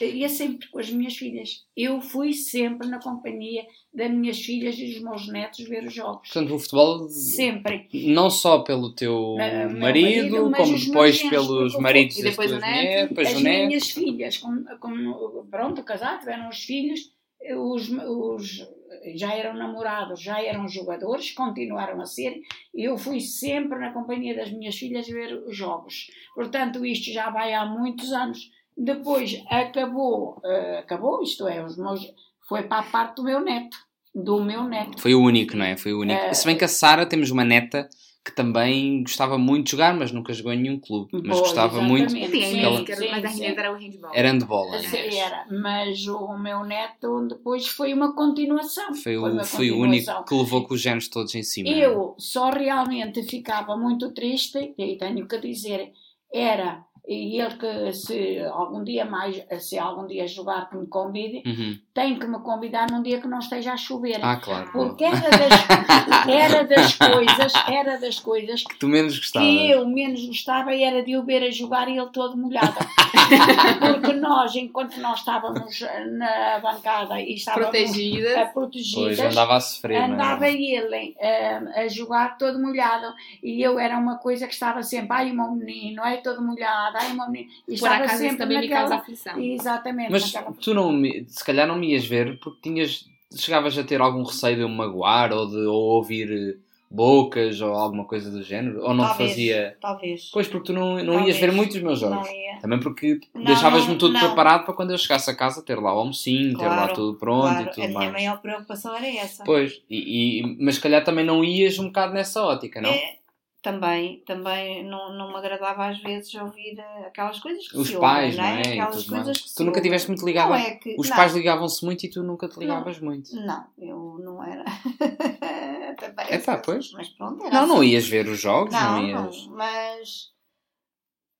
[0.00, 1.64] ia sempre com as minhas filhas.
[1.76, 6.28] Eu fui sempre na companhia das minhas filhas e dos meus netos ver os jogos.
[6.28, 7.88] Portanto, o futebol, Sempre.
[7.92, 13.08] não só pelo teu meu marido, marido, como depois pelos maridos e depois o neto,
[13.10, 13.66] depois as o neto.
[13.66, 17.12] minhas filhas, como, como, pronto, casados, tiveram os filhos,
[17.56, 18.68] os, os,
[19.14, 22.40] já eram namorados, já eram jogadores, continuaram a ser,
[22.74, 26.08] e eu fui sempre na companhia das minhas filhas ver os jogos.
[26.34, 28.50] Portanto, isto já vai há muitos anos.
[28.76, 32.00] Depois acabou, eh, acabou, isto é, os meus,
[32.48, 33.76] foi para a parte do meu neto,
[34.14, 35.00] do meu neto.
[35.00, 35.76] Foi o único, não é?
[35.76, 36.20] Foi o único.
[36.20, 37.88] Eh, Se bem que a Sara temos uma neta
[38.24, 41.10] que também gostava muito de jogar, mas nunca jogou em nenhum clube.
[41.24, 42.14] Mas gostava muito.
[42.16, 43.44] exatamente, Sim, a sim, Ela- era, sim, mas a sim.
[43.46, 44.10] Era o handball.
[44.14, 45.14] Era handball, aliás.
[45.16, 48.94] era, mas o meu neto depois foi uma continuação.
[48.94, 50.24] Foi o, uma foi o único continuação.
[50.24, 51.68] que levou com os genes todos em cima.
[51.70, 55.92] Eu só realmente ficava muito triste, e tenho que dizer,
[56.32, 61.42] era, e ele que se algum dia mais, se algum dia jogar que me convide,
[61.44, 61.76] Uhum.
[61.94, 64.18] Tem que me convidar num dia que não esteja a chover.
[64.22, 64.70] Ah, claro.
[64.72, 69.44] Porque era das, era das coisas, era das coisas Que tu menos gostava.
[69.44, 72.72] que eu menos gostava era de o ver a jogar e ele todo molhado.
[73.80, 75.80] Porque nós, enquanto nós estávamos
[76.18, 78.40] na bancada e estávamos Protegida.
[78.42, 80.04] a protegidas, Pois, andava a sofrer, é?
[80.04, 85.08] andava ele eh, a jogar todo molhado e eu era uma coisa que estava sempre,
[85.10, 87.50] ai o meu menino, ai todo molhado, ai o meu menino.
[87.68, 88.80] E Por estava acaso sempre também me naquela...
[88.88, 89.38] causa aflição.
[89.40, 90.54] Exatamente, Mas naquela...
[90.60, 94.22] tu não, me- se calhar não me ias ver porque tinhas, chegavas a ter algum
[94.22, 96.56] receio de eu me magoar ou de ou ouvir eh,
[96.90, 98.82] bocas ou alguma coisa do género?
[98.82, 99.76] Ou não Talvez, fazia.
[99.80, 100.30] Talvez.
[100.32, 101.28] Pois, porque tu não, não Talvez.
[101.28, 102.28] ias ver muito os meus Não jogos.
[102.28, 102.52] ia.
[102.60, 104.20] Também porque deixavas-me tudo não.
[104.20, 107.18] preparado para quando eu chegasse a casa ter lá o almocinho, ter lá Claro, tudo
[107.18, 108.12] pronto Claro, e a tudo minha mais.
[108.12, 109.42] maior preocupação era essa.
[109.44, 112.90] Pois, e, e- mas se calhar também não ias um bocado nessa ótica, não?
[112.90, 113.16] É,
[113.62, 117.98] também, também não, não me agradava às vezes ouvir eh, aquelas coisas que Os se
[117.98, 118.60] pais, ouvem, não é?
[118.76, 119.80] E Aquelas coisas que se Tu nunca ouvem.
[119.82, 120.48] estiveste muito ligada.
[120.50, 123.34] Não é que, Os não, pais ligavam-se muito e tu nunca te ligavas muito.
[123.36, 124.64] Não, eu não era.
[125.92, 126.90] Até É parece pá, pois.
[126.92, 127.86] Mas pronto, era Não, não assim.
[127.90, 129.46] ias ver os jogos, não, Não, ias.
[129.46, 130.32] não, mas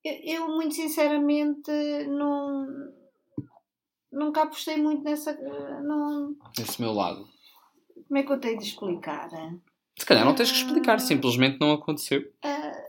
[0.05, 1.71] eu, muito sinceramente
[2.09, 2.67] não,
[4.13, 5.31] nunca apostei muito nessa.
[5.33, 7.27] eh, Não, Esse meu lado.
[8.07, 9.29] como é que eu tenho de explicar?
[9.99, 12.23] Se calhar não tens que explicar, simplesmente não aconteceu.
[12.43, 12.85] Eh,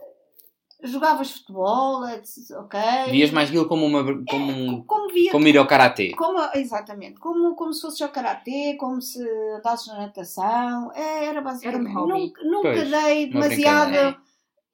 [0.82, 2.80] jogavas futebol, ok.
[3.10, 6.12] Vias mais aquilo como, uma, como, um- Como via como ir ao karatê.
[6.14, 9.20] Como, exatamente, como, como se fosse ao karatê, como se
[9.56, 11.90] andasses na natação, é, era basicamente.
[11.90, 12.12] Era um hobby.
[12.26, 14.16] nunca nunca Pois, dei demasiada brincadeira.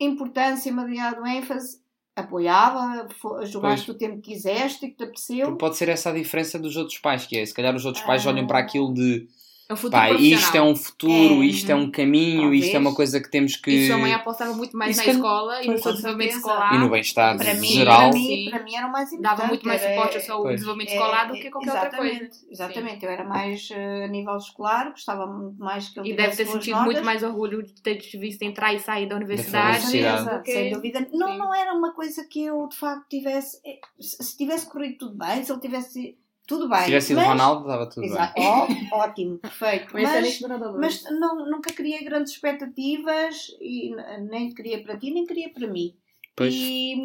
[0.00, 1.80] importância, demasiado ênfase.
[2.16, 3.08] Apoiava,
[3.44, 3.96] jogaste Pois.
[3.96, 5.56] o tempo que quiseste e que te apeteceu.
[5.56, 8.26] Pode ser essa a diferença dos outros pais, que é, se calhar os outros pais
[8.26, 8.30] Ah.
[8.30, 9.26] olham para aquilo de
[9.70, 12.78] É um futuro pá, isto é um futuro, É, isto é um caminho, isto é
[12.80, 12.96] uma Talvez.
[12.96, 13.70] coisa que temos que.
[13.70, 16.74] E sua mãe apostava muito mais Isso na escola e no desenvolvimento escolar.
[16.74, 18.11] E no bem-estar para mim, geral.
[18.11, 18.50] para mim, Sim.
[18.50, 19.37] para mim era o mais importante.
[19.37, 22.14] Dava muito mais suporte ao seu desenvolvimento é, escolar do que qualquer outra coisa.
[22.14, 26.16] exatamente, Exatamente, eu era mais eh, a nível escolar, gostava muito mais que ele E
[26.16, 26.85] deve ter sentido notas.
[26.87, 29.87] muito mais orgulho de ter visto entrar e sair da universidade.
[30.42, 31.06] que- Sem dúvida.
[31.12, 31.38] Não, Sim.
[31.38, 33.61] não era uma coisa que eu de facto tivesse.
[33.64, 36.16] eh, Se se tivesse corrido tudo bem, se ele tivesse.
[36.50, 36.80] Tudo bem.
[36.80, 38.34] Se tivesse sido mas- Ronaldo, estava tudo Exato.
[38.34, 38.44] bem.
[38.90, 39.86] Ó, ótimo, perfeito.
[39.92, 43.94] Mas, é Mas, não, nunca criei grandes expectativas e
[44.28, 45.94] nem queria para ti, nem queria para mim.
[46.40, 46.55] Pois.
[46.55, 46.96] E,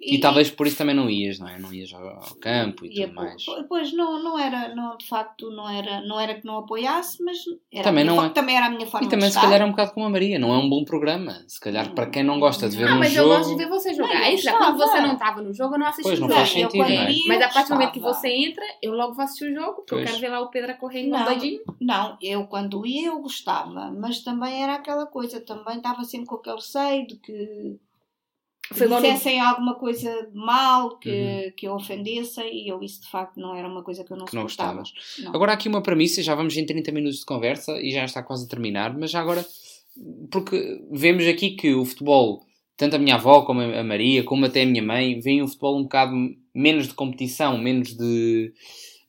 [0.00, 1.58] E, talvez por isso também não ias, não é?
[1.58, 3.44] Não ias ao, ao campo e, e tudo mais.
[3.68, 7.38] Pois não, não era, não, de facto, não era, não era que não apoiasse, mas
[7.72, 8.28] era Também não é.
[8.30, 9.48] também era a minha forma E também de se estar.
[9.48, 11.32] calhar é um bocado como a Maria, não é um bom programa.
[11.48, 13.34] Se calhar para quem não gosta de ver Ah, um mas eu jogo.
[13.38, 14.14] gosto de ver você jogar.
[14.14, 16.20] Não, eu Aí, já, quando você não estava no jogo, eu não assisti Pois, o
[16.22, 16.40] não jogo.
[16.40, 17.14] faz eu sentido, quando não é?
[17.26, 19.94] Mas a partir do momento que você entra, eu logo vou assistir o jogo, porque
[19.96, 20.02] Pois.
[20.02, 21.26] eu quero ver lá o Pedro a correr igual Não.
[21.26, 21.60] doidinho.
[21.80, 26.36] Não, eu quando ia eu gostava, mas também era aquela coisa, também estava sempre com
[26.36, 27.80] aquele receio de que
[28.72, 31.52] Foi igual no- dissessem alguma coisa de mal, que, Uhum.
[31.56, 34.26] que eu ofendesse, e eu isso de facto não era uma coisa que eu não
[34.26, 34.92] que não gostavas.
[35.20, 35.34] Não.
[35.34, 38.22] Agora há aqui uma premissa, já vamos em 30 minutos de conversa e já está
[38.22, 39.44] quase a terminar, mas já agora,
[40.30, 42.44] porque vemos aqui que o futebol,
[42.76, 45.78] tanto a minha avó como a Maria, como até a minha mãe, veem o futebol
[45.78, 46.12] um bocado
[46.54, 48.52] menos de competição, menos de.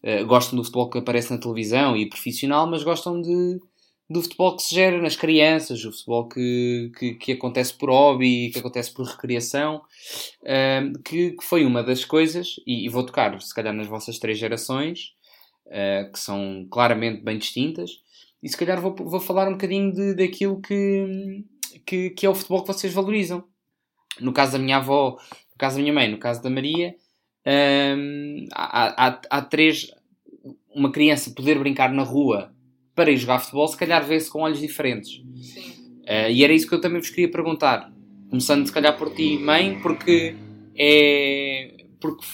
[0.02, 3.60] eh, gostam do futebol que aparece na televisão e profissional, mas gostam de,
[4.10, 8.50] do futebol que se gera nas crianças, o futebol que, que, que acontece por hobby,
[8.50, 9.84] que acontece por recreação,
[10.44, 14.18] eh, que, que foi uma das coisas, e, e vou tocar se calhar nas vossas
[14.18, 15.14] três gerações,
[15.68, 18.02] eh, que são claramente bem distintas,
[18.42, 21.44] e se calhar vou, vou falar um bocadinho de, daquilo que,
[21.86, 23.44] que, que é o futebol que vocês valorizam.
[24.20, 25.18] No caso da minha avó,
[25.52, 26.96] no caso da minha mãe, no caso da Maria,
[27.46, 29.92] hum, há, há, há três.
[30.74, 32.54] Uma criança poder brincar na rua
[33.00, 35.22] para ir jogar futebol, se calhar vê-se com olhos diferentes.
[36.06, 37.90] Eh, e era isso que eu também vos queria perguntar.
[38.30, 40.36] Começando, se calhar, por ti, mãe, porque
[40.76, 41.86] é.
[42.02, 42.26] Porque,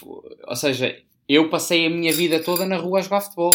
[0.47, 0.99] ou seja,
[1.29, 3.51] eu passei a minha vida toda na rua a jogar futebol.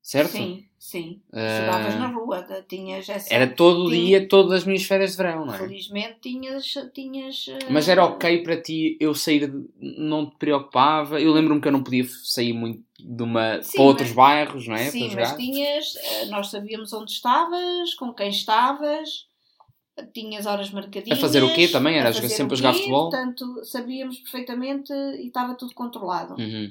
[0.00, 0.30] Certo?
[0.30, 1.20] Sim, sim.
[1.32, 3.32] Jogavas na rua, tinhas essa.
[3.32, 5.58] Era todo o dia, todas as minhas férias de verão, não é?
[5.58, 6.74] Felizmente tinhas.
[6.92, 11.20] tinhas eh, Mas era ok para ti eu sair, não te preocupava?
[11.20, 14.68] Eu lembro-me que eu não podia sair muito de uma, Sim, para outros mas- bairros,
[14.68, 14.90] não é?
[14.90, 15.36] Sim, mas jogar.
[15.36, 15.96] tinhas.
[15.96, 19.26] eh, Nós sabíamos onde estavas, com quem estavas,
[20.12, 21.18] tinhas horas marcadinhas.
[21.18, 21.96] A fazer o quê também?
[21.98, 23.10] Era a fazer sempre a jogar futebol?
[23.10, 26.34] Portanto, sabíamos perfeitamente e estava tudo controlado.
[26.34, 26.70] Uhum.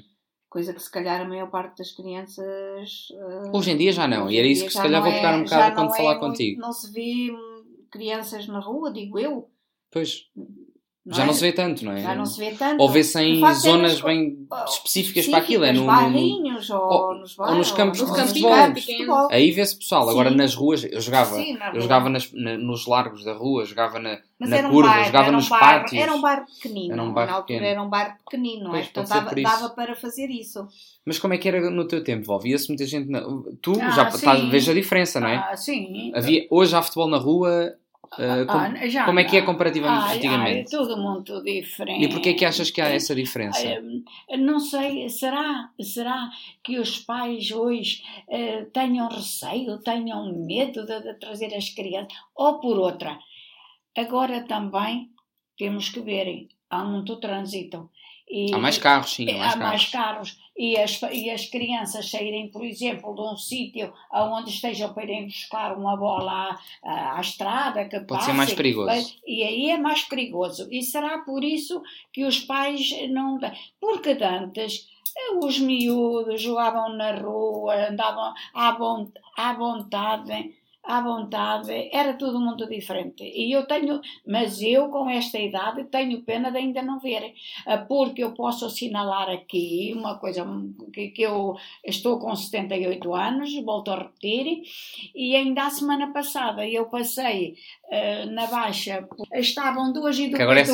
[0.54, 3.08] Coisa que se calhar a maior parte das crianças.
[3.12, 5.40] eh, Hoje em dia já não, e era isso que se calhar vou pegar um
[5.40, 6.60] é- bocado já quando é falar muito- contigo.
[6.60, 7.32] Não se vê
[7.90, 9.50] crianças na rua, digo eu.
[9.90, 10.28] Pois,
[11.06, 11.26] Não já é?
[11.26, 12.00] não se vê tanto, não é?
[12.00, 12.80] Já não se vê tanto.
[12.80, 17.14] Ou vê-se em é zonas nas- bem específicas para aquilo, é no, no- ou, ou-
[17.18, 18.50] nos ou bairros, nos campos ou de nos futebol.
[18.52, 18.84] Pequenos.
[18.84, 19.28] futebol.
[19.30, 20.36] Aí vê-se pessoal, agora Sim.
[20.36, 23.98] nas ruas, eu jogava, Sim, na eu jogava nas- na- nos largos da rua, jogava
[23.98, 26.02] na, Mas na um curva, bairro, jogava era um nos bairro, pátios.
[26.02, 26.92] Era um bairro pequenino.
[26.94, 27.66] Era um altura pequeno.
[27.66, 28.82] era um bairro pequenino, não é?
[28.84, 30.66] Ser dava, dava para fazer isso.
[31.04, 32.40] Mas como é que era no teu tempo, Val?
[32.40, 33.20] Via-se muita gente na...
[33.60, 35.36] Tu Ah, já estás, vês a diferença, não é?
[35.36, 36.10] Ah, sim.
[36.14, 37.74] Havia, hoje há futebol na rua,
[38.12, 40.50] ah, Ah, já como é que é comparativamente Ai, antigamente?
[40.50, 42.04] ai, é tudo muito diferente.
[42.04, 43.66] E porquê é que achas que há essa diferença?
[44.28, 46.30] Eh, Não sei, será, será
[46.62, 52.12] que os pais hoje eh, tenham receio, tenham medo de, de trazer as crianças?
[52.34, 53.18] Ou por outra,
[53.96, 55.10] agora também
[55.56, 57.90] temos que ver, há muito trânsito.
[58.28, 60.38] E, Há mais carros, sim, há há mais mais carros.
[60.56, 65.26] E as, e as crianças saírem, por exemplo, de um sítio onde estejam para irem
[65.26, 66.58] buscar uma bola à,
[66.90, 69.16] à, à estrada, que Pode ser passe, mais perigoso.
[69.26, 70.68] e aí é mais perigoso.
[70.70, 71.82] E será por isso
[72.12, 73.38] que os pais não.
[73.80, 74.86] Porque antes
[75.16, 78.76] eh, os miúdos jogavam na rua, andavam à,
[79.36, 80.54] à vontade.
[80.86, 83.24] À vontade, era tudo muito diferente.
[83.24, 87.32] E eu tenho, mas eu com esta idade tenho pena de ainda não ver,
[87.66, 90.46] Ah, porque eu posso assinalar aqui uma coisa
[90.92, 91.54] que, que eu
[91.84, 94.62] estou com 78 anos, volto a repetir,
[95.14, 97.54] e ainda a semana passada eu passei
[97.90, 100.68] eh, na Baixa, estavam duas educadoras,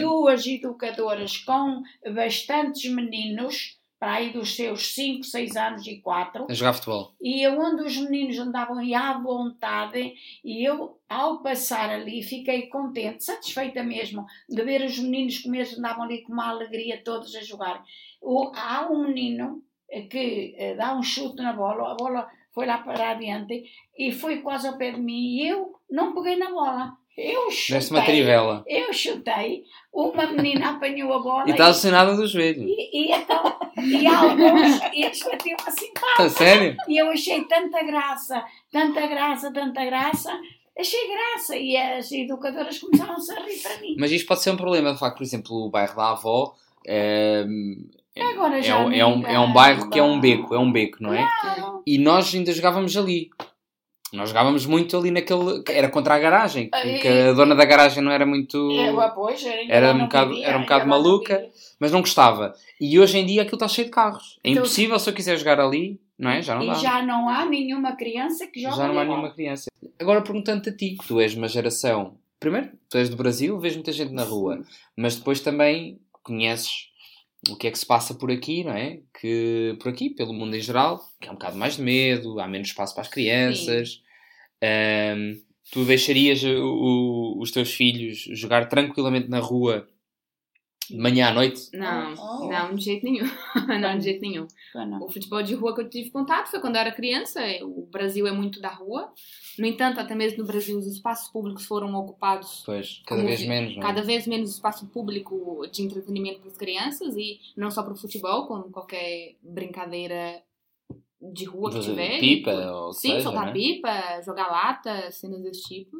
[0.00, 1.82] duas educadoras com
[2.14, 7.12] bastantes meninos, para aí dos seus 5, 6 anos e 4, A jogar futebol.
[7.20, 13.22] e onde os meninos andavam aí à vontade, e eu, ao passar ali, fiquei contente,
[13.22, 17.42] satisfeita mesmo, de ver os meninos que mesmo andavam ali com uma alegria todos a
[17.42, 17.84] jogar.
[18.22, 22.64] O- há um menino eh, que eh, dá um chute na bola, a bola foi
[22.64, 23.64] lá para adiante
[23.98, 26.96] e foi quase ao pé de mim, e eu não peguei na bola.
[27.18, 28.64] Eu Deste uma chutei, trivela.
[28.66, 32.62] eu chutei, uma menina apanhou a bola E está lesionada do joelho.
[32.66, 33.42] e, e então,
[33.84, 36.76] e alguns, e eles batiam assim, pá, A sério?
[36.88, 40.40] e eu achei tanta graça, tanta graça, tanta graça,
[40.78, 43.96] achei graça, e as educadoras começaram-se a rir para mim.
[43.98, 46.54] Mas isto pode ser um problema, de facto, por exemplo, o bairro da avó
[46.86, 47.44] é,
[48.14, 50.58] é, Agora é, já um, é, um, é um bairro que é um beco, é
[50.58, 51.26] um beco, não é?
[51.40, 51.82] Claro.
[51.86, 53.30] E nós ainda jogávamos ali.
[54.12, 55.62] Nós jogávamos muito ali naquele.
[55.68, 56.68] Era contra a garagem,
[57.00, 58.68] que a dona da garagem não era muito.
[58.72, 59.14] Ah,
[59.68, 61.46] Era um bocado- era um bocado maluca.
[61.78, 62.52] Mas não gostava.
[62.80, 64.38] E hoje em dia aquilo está cheio de carros.
[64.44, 66.42] É Então- impossível se eu quiser jogar ali, não é?
[66.42, 66.74] Já não E dá.
[66.74, 69.70] já não há nenhuma criança que joga Já não há nenhuma criança.
[69.98, 72.16] Agora perguntando-te a ti, que tu és uma geração.
[72.38, 74.60] Primeiro, tu és do Brasil, vês muita gente na rua,
[74.96, 76.89] mas depois também conheces
[77.48, 79.00] o que é que se passa por aqui, não é?
[79.18, 82.46] Que por aqui, pelo mundo em geral, que há um bocado mais de medo, há
[82.46, 84.02] menos espaço para as crianças.
[84.62, 85.40] Ahm,
[85.72, 86.48] tu deixarias o-
[87.36, 89.88] o- os teus filhos jogar tranquilamente na rua
[90.90, 91.68] de manhã à noite?
[91.72, 92.48] Não, Oh.
[92.48, 93.24] não, de jeito nenhum.
[93.80, 94.46] não, de jeito nenhum.
[95.00, 97.40] O futebol de rua que eu tive contato foi quando eu era criança.
[97.62, 99.12] O Brasil é muito da rua.
[99.58, 103.48] No entanto, até mesmo no Brasil, os espaços públicos foram ocupados Pois, cada vez vi-
[103.48, 103.86] menos, não é?
[103.86, 107.96] cada vez menos espaço público de entretenimento para as crianças e não só para o
[107.96, 110.42] futebol, como qualquer brincadeira
[111.20, 112.18] de rua que tiver.
[112.18, 113.52] pipa, ou Sim, seja, soltar né?
[113.52, 115.98] pipa, jogar lata, cenas desse tipo.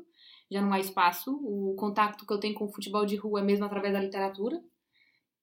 [0.50, 1.30] Já não há espaço.
[1.32, 4.60] O contato que eu tenho com o futebol de rua é mesmo através da literatura.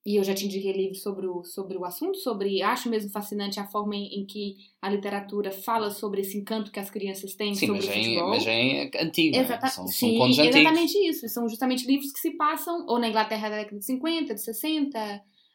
[0.10, 2.62] E eu já te indiquei livros sobre o, sobre o assunto, sobre.
[2.62, 6.80] Acho mesmo fascinante a forma em, em que a literatura fala sobre esse encanto que
[6.80, 8.30] as crianças têm Sim, sobre mas o é, futebol.
[8.30, 9.46] mas já é antigo, não é?
[9.46, 10.40] Exata- São, são Sim, antigos.
[10.56, 11.28] exatamente isso.
[11.28, 14.98] São justamente livros que se passam ou na Inglaterra da década de 50, de 60,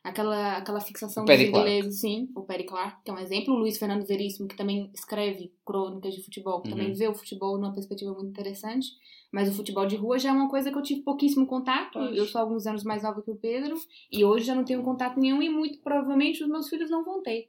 [0.02, 3.78] aquela, aquela fixação dos ingleses, sim, o Perry Clark, que é um exemplo, o Luiz
[3.78, 6.94] Fernando Veríssimo, que também escreve crônicas de futebol, que também Uhum.
[6.94, 8.88] vê o futebol numa perspectiva muito interessante,
[9.32, 12.16] mas o futebol de rua já é uma coisa que eu tive pouquíssimo contato, Pois.
[12.16, 13.76] eu sou alguns anos mais nova que o Pedro,
[14.10, 17.22] e hoje já não tenho contato nenhum e muito provavelmente os meus filhos não vão
[17.22, 17.48] ter.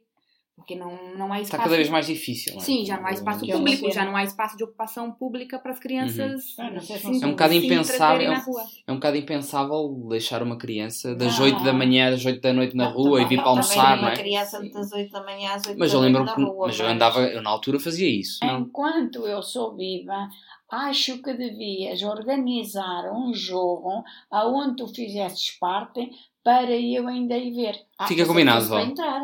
[0.56, 1.42] Porque não, não há espaço.
[1.42, 2.64] Está cada vez mais difícil, não é?
[2.64, 5.58] Sim, já não há espaço é uma público, já não há espaço de ocupação pública
[5.58, 6.54] para as crianças.
[6.58, 8.30] Ah, não sei se não É um bocado se impensável.
[8.30, 8.62] na rua.
[8.86, 11.46] É um bocado impensável deixar uma criança das Não.
[11.46, 14.04] 8 da manhã às 8 da noite na Não, rua e vir para almoçar, não
[14.04, 14.16] uma é?
[14.16, 16.78] criança das 8 da manhã às 8 Mas da eu noite lembro na rua, mas
[16.78, 18.38] eu mas- andava, eu na altura fazia isso.
[18.44, 18.60] Não.
[18.60, 20.28] Enquanto eu sou viva,
[20.70, 26.08] acho que devias organizar um jogo aonde tu fizesses parte
[26.44, 27.74] para eu ainda ir ver.
[27.98, 28.78] Ah, Fica é combinado, vó.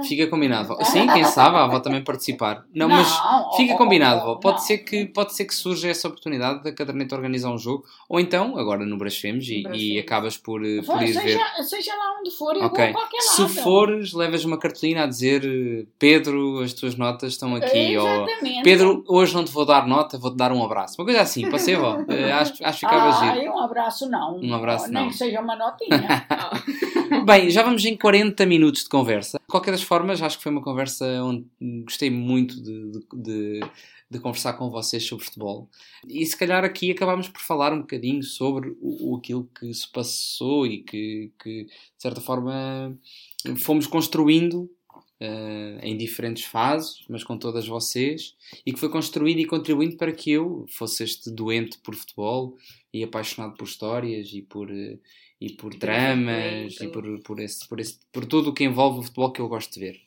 [0.04, 0.68] Fica combinado.
[0.68, 0.82] vó.
[0.84, 2.64] Sim, quem sabe, a avó também participar.
[2.74, 3.08] Não, mas
[3.56, 4.32] fica oh, combinado, oh, vó.
[4.32, 4.62] oh, Pode não.
[4.64, 8.56] ser que pode ser que surja essa oportunidade da caderneta organizar um jogo ou então
[8.56, 11.20] agora no Brasfemos e, e acabas por, eh, For, por ir ver.
[11.20, 12.78] seja, seja lá onde for, eu Ok.
[12.92, 13.54] vou a qualquer Se lado.
[13.54, 17.98] fores, levas uma cartolina a dizer Pedro, as tuas notas estão aqui.
[17.98, 18.62] Ou Exatamente.
[18.62, 20.94] Pedro, hoje não te vou dar nota, vou-te dar um abraço.
[20.98, 21.98] Uma coisa assim, pode ser, vó?
[22.08, 23.52] Eh, acho, acho que ficava ah, giro.
[23.52, 24.38] um abraço não.
[24.40, 25.08] Um abraço Nem não.
[25.10, 26.26] que seja uma notinha.
[27.26, 29.38] Bem, já vamos em 40 minutos de conversa.
[29.38, 31.44] De qualquer das formas, acho que foi uma conversa onde
[31.84, 33.60] gostei muito de, de,
[34.10, 35.68] de- conversar com vocês sobre futebol.
[36.06, 40.66] E se calhar aqui acabámos por falar um bocadinho sobre o, aquilo que se passou
[40.66, 42.96] e que, que, de certa forma,
[43.56, 44.70] fomos construindo
[45.18, 48.34] eh, em diferentes fases, mas com todas vocês,
[48.64, 52.56] e que foi construído e contribuindo para que eu fosse este doente por futebol
[52.92, 54.98] e apaixonado por histórias e por, eh,
[55.40, 59.02] e por dramas e por, por, esse, por, esse, por tudo o que envolve o
[59.02, 60.00] futebol que eu gosto de ver.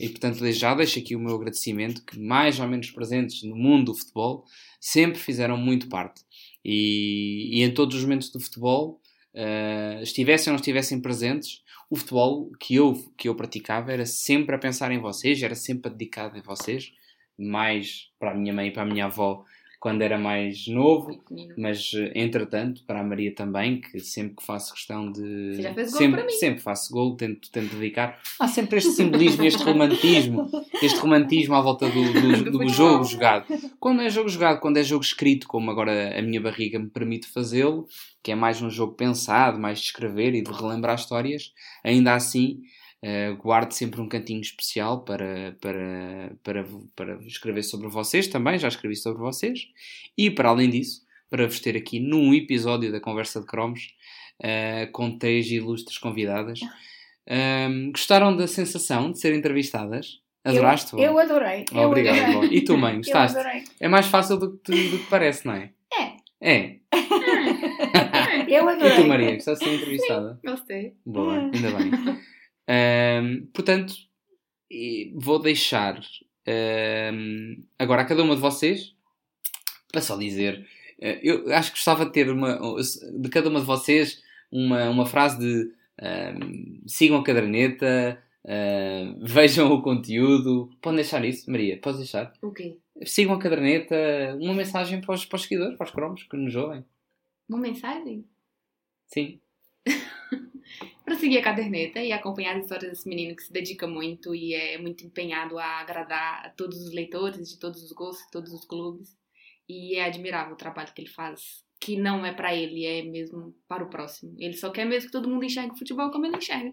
[0.00, 3.92] E portanto, já deixo aqui o meu agradecimento que mais ou menos presentes no mundo
[3.92, 4.44] do futebol
[4.80, 6.22] sempre fizeram muito parte.
[6.64, 9.00] E, e em todos os momentos do futebol,
[9.34, 14.54] eh, estivessem ou não estivessem presentes, o futebol que eu, que eu praticava era sempre
[14.54, 16.92] a pensar em vocês, era sempre dedicado a vocês,
[17.38, 19.44] mais para a minha mãe e para a minha avó
[19.82, 21.20] quando era mais novo,
[21.58, 25.56] mas eh, entretanto para a Maria também, que sempre que faço questão de.
[25.56, 26.32] Você já fez gol sempre, para mim.
[26.34, 28.20] sempre faço gol, tento, tento dedicar.
[28.38, 30.48] Há sempre este simbolismo, este romantismo,
[30.80, 33.46] este romantismo à volta do, do, Do do jogo jogado.
[33.80, 37.26] Quando é jogo jogado, quando é jogo escrito, como agora a minha barriga me permite
[37.26, 37.88] fazê-lo,
[38.22, 41.52] que é mais um jogo pensado, mais de escrever e de relembrar histórias,
[41.82, 42.60] ainda assim.
[43.02, 46.64] Eh, guardo sempre um cantinho especial para, para, para,
[46.96, 49.66] para escrever sobre vocês também, já escrevi sobre vocês,
[50.16, 53.94] e para além disso, para vos ter aqui num episódio da Conversa de Cromos,
[54.42, 56.60] eh, com três ilustres convidadas,
[57.24, 60.20] Ahm, gostaram da sensação de ser entrevistadas?
[60.44, 60.92] Adoraste?
[60.94, 61.64] Eu, eu adorei.
[61.72, 62.50] eu Obrigado, adorei.
[62.58, 63.38] E tu, mãe, Eu gostaste?
[63.38, 63.62] adorei.
[63.78, 65.70] É mais fácil do que, tu- do que parece, não é?
[65.94, 66.16] É.
[66.40, 66.76] É.
[68.48, 68.92] Eu adorei.
[68.92, 70.40] E tu, Maria, gostaste de ser entrevistada?
[70.44, 70.94] Gostei.
[71.06, 71.90] Boa, ainda bem.
[72.68, 73.94] Ahm, portanto,
[75.14, 76.00] vou deixar
[76.46, 78.94] ahm, agora a cada uma de vocês
[79.90, 80.66] para só dizer.
[81.00, 82.58] eh, eu acho que gostava de ter uma,
[83.18, 88.22] de cada uma de vocês uma, uma frase de ahm, sigam a caderneta,
[89.22, 90.70] vejam o conteúdo.
[90.80, 91.78] Podem deixar isso, Maria?
[91.80, 92.32] Podes deixar?
[92.42, 92.76] O quê?
[93.04, 93.96] Sigam a caderneta,
[94.40, 96.84] uma mensagem para os, para os seguidores, para os cromos que nos ouvem.
[97.48, 98.24] Uma mensagem?
[99.06, 99.40] Sim.
[101.04, 104.54] Para seguir a caderneta e acompanhar as histórias desse menino que se dedica muito e
[104.54, 108.52] é muito empenhado a agradar a todos os leitores, de todos os gostos, de todos
[108.52, 109.16] os clubes.
[109.68, 113.54] E é admirável o trabalho que ele faz, que não é para ele, é mesmo
[113.66, 114.34] para o próximo.
[114.38, 116.72] Ele só quer mesmo que todo mundo enxergue o futebol como ele enxerga.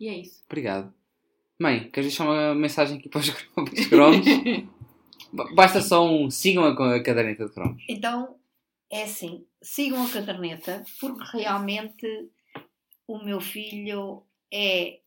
[0.00, 0.42] E é isso.
[0.46, 0.92] Obrigado.
[1.58, 4.26] Mãe, queres deixar uma mensagem aqui para os, para os cromos?
[5.32, 7.82] Ba- Basta só um sigam a, a caderneta de cromos.
[7.88, 8.36] Então,
[8.90, 12.28] é assim, sigam a caderneta, porque realmente
[13.06, 15.00] o meu filho é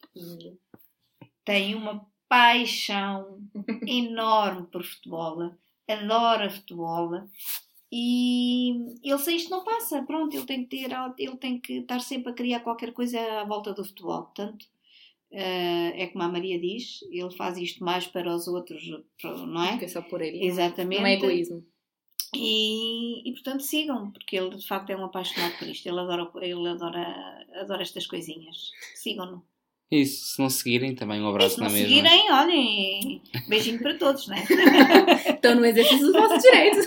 [1.45, 3.39] tem uma paixão
[3.88, 5.54] enorme por futebol,
[5.88, 7.24] adora futebol
[7.91, 8.72] e
[9.02, 12.32] ele sem isto não passa, pronto, ele tem que ter, ele tem que estar sempre
[12.32, 14.66] a criar qualquer coisa à volta do futebol, portanto
[15.32, 18.84] eh, é como a Maria diz, ele faz isto mais para os outros,
[19.24, 19.72] não é?
[19.72, 20.45] Porque é só por ele.
[20.45, 21.00] Exatamente.
[21.00, 21.66] Não é egoísmo.
[22.34, 25.88] E, e, portanto sigam, porque ele de facto é um apaixonado por isto.
[25.88, 28.72] Ele adora, ele adora, adora estas coisinhas.
[28.96, 29.44] Sigam-no.
[29.90, 31.88] Isso, se não seguirem, também um abraço se não na mesma.
[31.88, 34.44] seguirem, olhem, beijinho para todos, né?
[35.26, 36.86] Estão no exercício dos nossos direitos.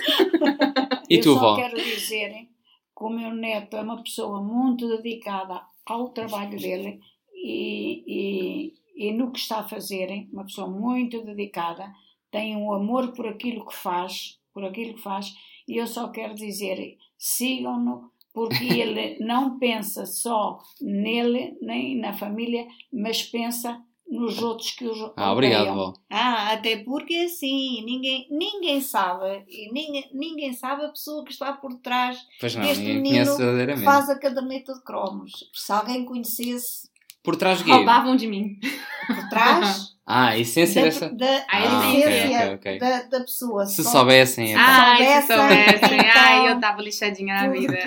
[1.08, 1.56] E eu tu, só vó?
[1.56, 7.00] quero dizer que o meu neto é uma pessoa muito dedicada ao trabalho dele
[7.34, 11.90] e, e, e no que está a fazer, uma pessoa muito dedicada,
[12.30, 15.32] tem um amor por aquilo que faz, por aquilo que faz,
[15.68, 22.66] e eu só quero dizer, sigam-no, porque ele não pensa só nele, nem na família,
[22.92, 25.92] mas pensa nos outros que os Ah, obrigado, vó.
[26.10, 31.52] Ah, até porque assim, ninguém, ninguém sabe, e ninguém, ninguém sabe a pessoa que está
[31.52, 33.84] por trás Pois não, Este ninguém menino conhece que verdadeiramente.
[33.84, 35.30] faz a caderneta de cromos.
[35.54, 36.88] Se alguém conhecesse
[37.22, 37.60] Por trás?
[37.62, 38.58] Roubavam de mim.
[39.06, 41.08] por trás Ah, a essência da, dessa.
[41.10, 42.78] da, Ah, da ok, essência ok, ok.
[42.78, 43.66] Da, da pessoa.
[43.66, 44.64] Se Só- soubessem, então.
[44.66, 47.78] Ai, se soubessem, então, Ai, eu tava lixadinha na vida.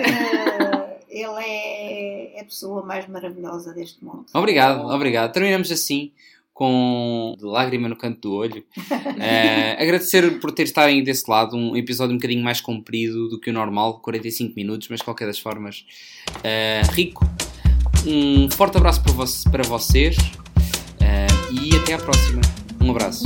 [1.08, 4.24] ele é a pessoa mais maravilhosa deste mundo.
[4.32, 5.32] Obrigado, obrigado.
[5.32, 6.10] Terminamos assim
[6.52, 8.64] com de lágrima no canto do olho.
[9.26, 13.40] Eh, agradecer por ter estado aí desse lado, um episódio um bocadinho mais comprido do
[13.40, 15.84] que o normal, 45 minutos, mas de qualquer das formas
[16.42, 17.24] eh, rico.
[18.06, 20.16] Um forte abraço para, vo- para vocês
[21.84, 22.40] até à próxima.
[22.80, 23.24] Um abraço.